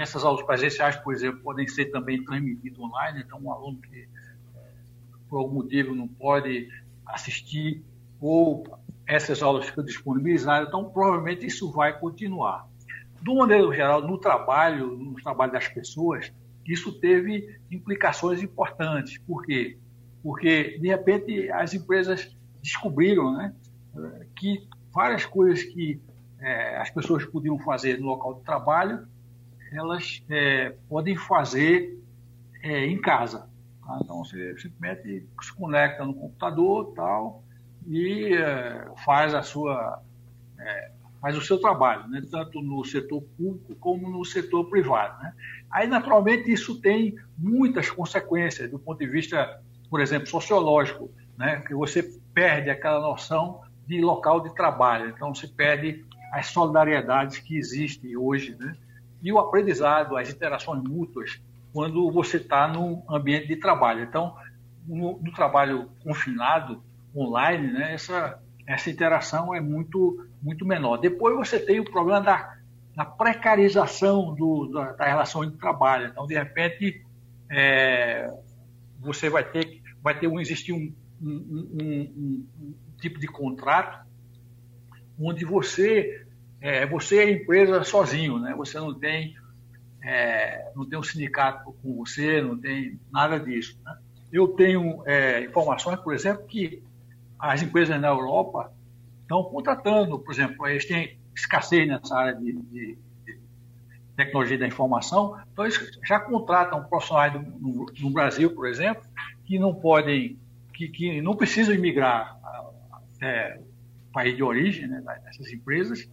[0.00, 4.08] essas aulas presenciais, por exemplo, podem ser também transmitidas online, então um aluno que
[5.28, 6.68] por algum motivo não pode
[7.06, 7.82] assistir
[8.20, 8.64] ou
[9.06, 12.68] essas aulas ficam disponibilizadas, então provavelmente isso vai continuar.
[13.22, 16.32] Do maneira geral, no trabalho, no trabalho das pessoas,
[16.66, 19.18] isso teve implicações importantes.
[19.18, 19.78] Por quê?
[20.22, 23.54] Porque, de repente, as empresas descobriram né,
[24.36, 26.00] que várias coisas que
[26.40, 29.06] é, as pessoas podiam fazer no local de trabalho
[29.76, 31.98] elas é, podem fazer
[32.62, 33.48] é, em casa.
[33.84, 33.98] Tá?
[34.02, 37.44] Então, você simplesmente se conecta no computador tal,
[37.86, 40.02] e é, faz a sua
[40.58, 42.22] é, faz o seu trabalho, né?
[42.30, 45.22] tanto no setor público como no setor privado.
[45.22, 45.32] Né?
[45.70, 49.58] Aí, naturalmente, isso tem muitas consequências do ponto de vista,
[49.88, 51.62] por exemplo, sociológico, né?
[51.66, 52.02] que você
[52.34, 55.08] perde aquela noção de local de trabalho.
[55.08, 58.76] Então, se perde as solidariedades que existem hoje, né?
[59.24, 61.40] E o aprendizado, as interações mútuas,
[61.72, 64.04] quando você está num ambiente de trabalho.
[64.04, 64.36] Então,
[64.86, 66.84] no, no, trabalho confinado,
[67.16, 70.98] online, né, essa, essa interação é muito, muito menor.
[70.98, 72.54] Depois você tem o problema da,
[72.94, 76.08] da precarização do, da, da, relação de trabalho.
[76.08, 77.02] Então, de repente,
[77.50, 78.30] é,
[79.00, 84.04] você vai ter, vai ter um, existir um, um, um, um tipo de contrato
[85.18, 86.23] onde você
[86.64, 88.54] é, você é empresa sozinho, né?
[88.56, 89.36] Você não tem,
[90.02, 93.78] é, não tem um sindicato com você, não tem nada disso.
[93.84, 93.98] Né?
[94.32, 96.82] Eu tenho é, informações, por exemplo, que
[97.38, 98.72] as empresas na Europa
[99.20, 103.38] estão contratando, por exemplo, eles têm escassez nessa área de, de, de
[104.16, 109.04] tecnologia da informação, então eles já contratam profissionais do, no, no, Brasil, por exemplo,
[109.44, 110.38] que não podem,
[110.72, 112.38] que, que não precisam imigrar
[112.90, 113.60] até
[114.08, 116.08] o país de origem né, dessas empresas,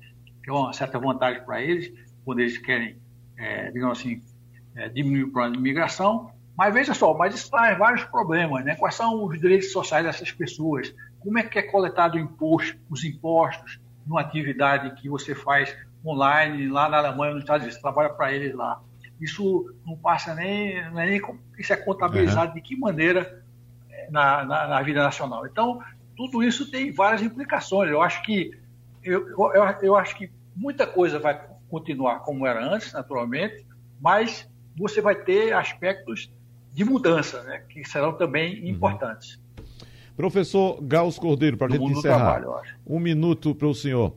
[0.50, 1.92] é uma certa vantagem para eles,
[2.26, 2.98] quando eles querem,
[3.38, 4.22] é, digamos assim,
[4.76, 6.32] é, diminuir o problema de imigração.
[6.58, 8.76] Mas veja só, mas isso traz vários problemas, né?
[8.76, 10.94] Quais são os direitos sociais dessas pessoas?
[11.20, 15.76] Como é que é coletado imposto, os impostos numa atividade que você faz
[16.06, 18.82] online lá na Alemanha, nos Estados Unidos, você trabalha para eles lá?
[19.20, 21.22] Isso não passa nem, não é nem
[21.58, 22.56] isso é contabilizado uhum.
[22.56, 23.44] de que maneira
[23.89, 25.46] é, na, na, na vida nacional.
[25.46, 25.80] Então,
[26.18, 27.89] tudo isso tem várias implicações.
[27.89, 28.52] Eu acho que
[29.04, 31.39] eu, eu, eu acho que muita coisa vai
[31.70, 33.66] continuar como era antes, naturalmente,
[33.99, 36.32] mas você vai ter aspectos
[36.74, 38.70] de mudança, né, que serão também uhum.
[38.70, 39.39] importantes.
[40.16, 44.14] Professor Gauss Cordeiro, para a gente encerrar, trabalho, um minuto para o senhor.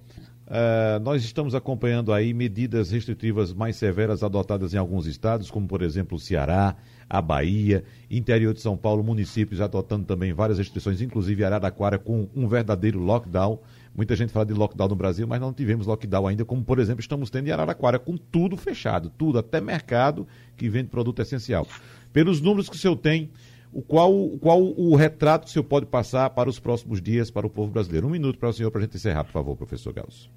[0.47, 5.81] Uh, nós estamos acompanhando aí medidas restritivas mais severas adotadas em alguns estados, como por
[5.81, 6.77] exemplo o Ceará,
[7.09, 12.47] a Bahia, interior de São Paulo, municípios adotando também várias restrições, inclusive Araraquara com um
[12.47, 13.59] verdadeiro lockdown.
[13.95, 17.01] Muita gente fala de lockdown no Brasil, mas não tivemos lockdown ainda, como por exemplo
[17.01, 20.27] estamos tendo em Araraquara, com tudo fechado, tudo, até mercado
[20.57, 21.67] que vende produto essencial.
[22.13, 23.31] Pelos números que o senhor tem,
[23.73, 27.47] o qual, qual o retrato que o senhor pode passar para os próximos dias para
[27.47, 28.07] o povo brasileiro?
[28.07, 30.29] Um minuto para o senhor, para a gente encerrar, por favor, professor Gauss.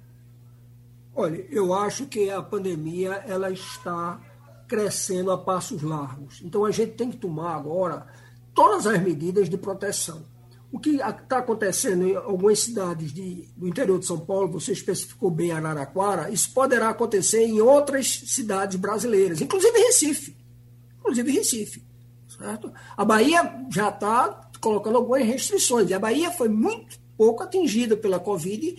[1.14, 4.20] Olha, eu acho que a pandemia ela está
[4.68, 6.40] crescendo a passos largos.
[6.44, 8.06] Então a gente tem que tomar agora
[8.54, 10.22] todas as medidas de proteção.
[10.70, 15.30] O que está acontecendo em algumas cidades de, do interior de São Paulo, você especificou
[15.30, 20.36] bem Araraquara, isso poderá acontecer em outras cidades brasileiras, inclusive Recife.
[20.98, 21.82] Inclusive Recife.
[22.28, 22.72] Certo?
[22.96, 25.88] A Bahia já está colocando algumas restrições.
[25.88, 28.76] E a Bahia foi muito pouco atingida pela Covid,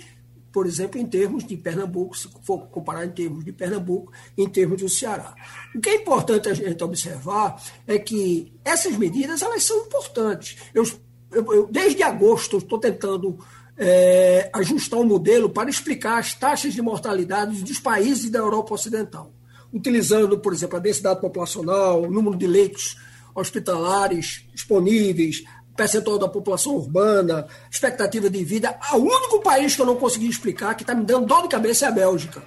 [0.51, 4.81] por exemplo, em termos de Pernambuco, se for comparar em termos de Pernambuco, em termos
[4.81, 5.35] do Ceará.
[5.75, 10.57] O que é importante a gente observar é que essas medidas elas são importantes.
[10.73, 10.85] Eu
[11.31, 13.37] eu, eu, desde agosto, estou tentando
[13.77, 19.31] é, ajustar um modelo para explicar as taxas de mortalidade dos países da Europa Ocidental,
[19.71, 22.97] utilizando, por exemplo, a densidade populacional, o número de leitos
[23.33, 25.43] hospitalares disponíveis,
[25.77, 28.77] percentual da população urbana, expectativa de vida.
[28.93, 31.85] O único país que eu não consegui explicar, que está me dando dor de cabeça,
[31.85, 32.43] é a Bélgica.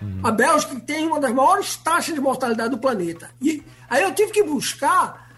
[0.00, 0.20] Uhum.
[0.22, 3.30] A Bélgica tem uma das maiores taxas de mortalidade do planeta.
[3.42, 5.29] E aí eu tive que buscar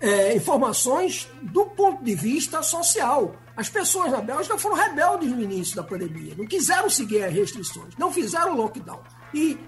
[0.00, 3.34] é, informações do ponto de vista social.
[3.56, 7.94] As pessoas na Bélgica foram rebeldes no início da pandemia, não quiseram seguir as restrições,
[7.96, 9.00] não fizeram lockdown.
[9.32, 9.58] E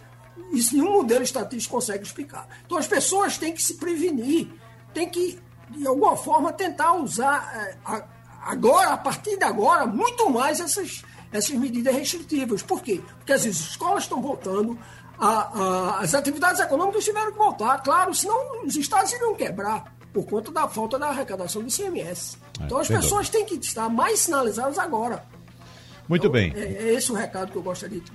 [0.53, 2.47] isso nenhum modelo estatístico consegue explicar.
[2.67, 4.49] Então as pessoas têm que se prevenir,
[4.93, 5.39] têm que,
[5.71, 7.79] de alguma forma, tentar usar é,
[8.43, 12.63] agora, a partir de agora, muito mais essas essas medidas restritivas.
[12.63, 13.03] Por quê?
[13.19, 14.79] Porque as escolas estão voltando,
[15.19, 20.27] a, a, as atividades econômicas tiveram que voltar, claro, senão os estados iriam quebrar por
[20.27, 22.39] conta da falta da arrecadação do ICMS.
[22.61, 25.25] É, então as pessoas têm que estar mais sinalizadas agora.
[26.09, 26.53] Muito então, bem.
[26.57, 28.13] É, é, esse o recado que eu gostaria de.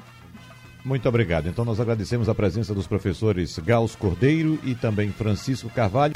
[0.83, 1.47] Muito obrigado.
[1.47, 6.13] Então nós agradecemos a presença dos professores Gauss Cordeiro e também Francisco Carvalho.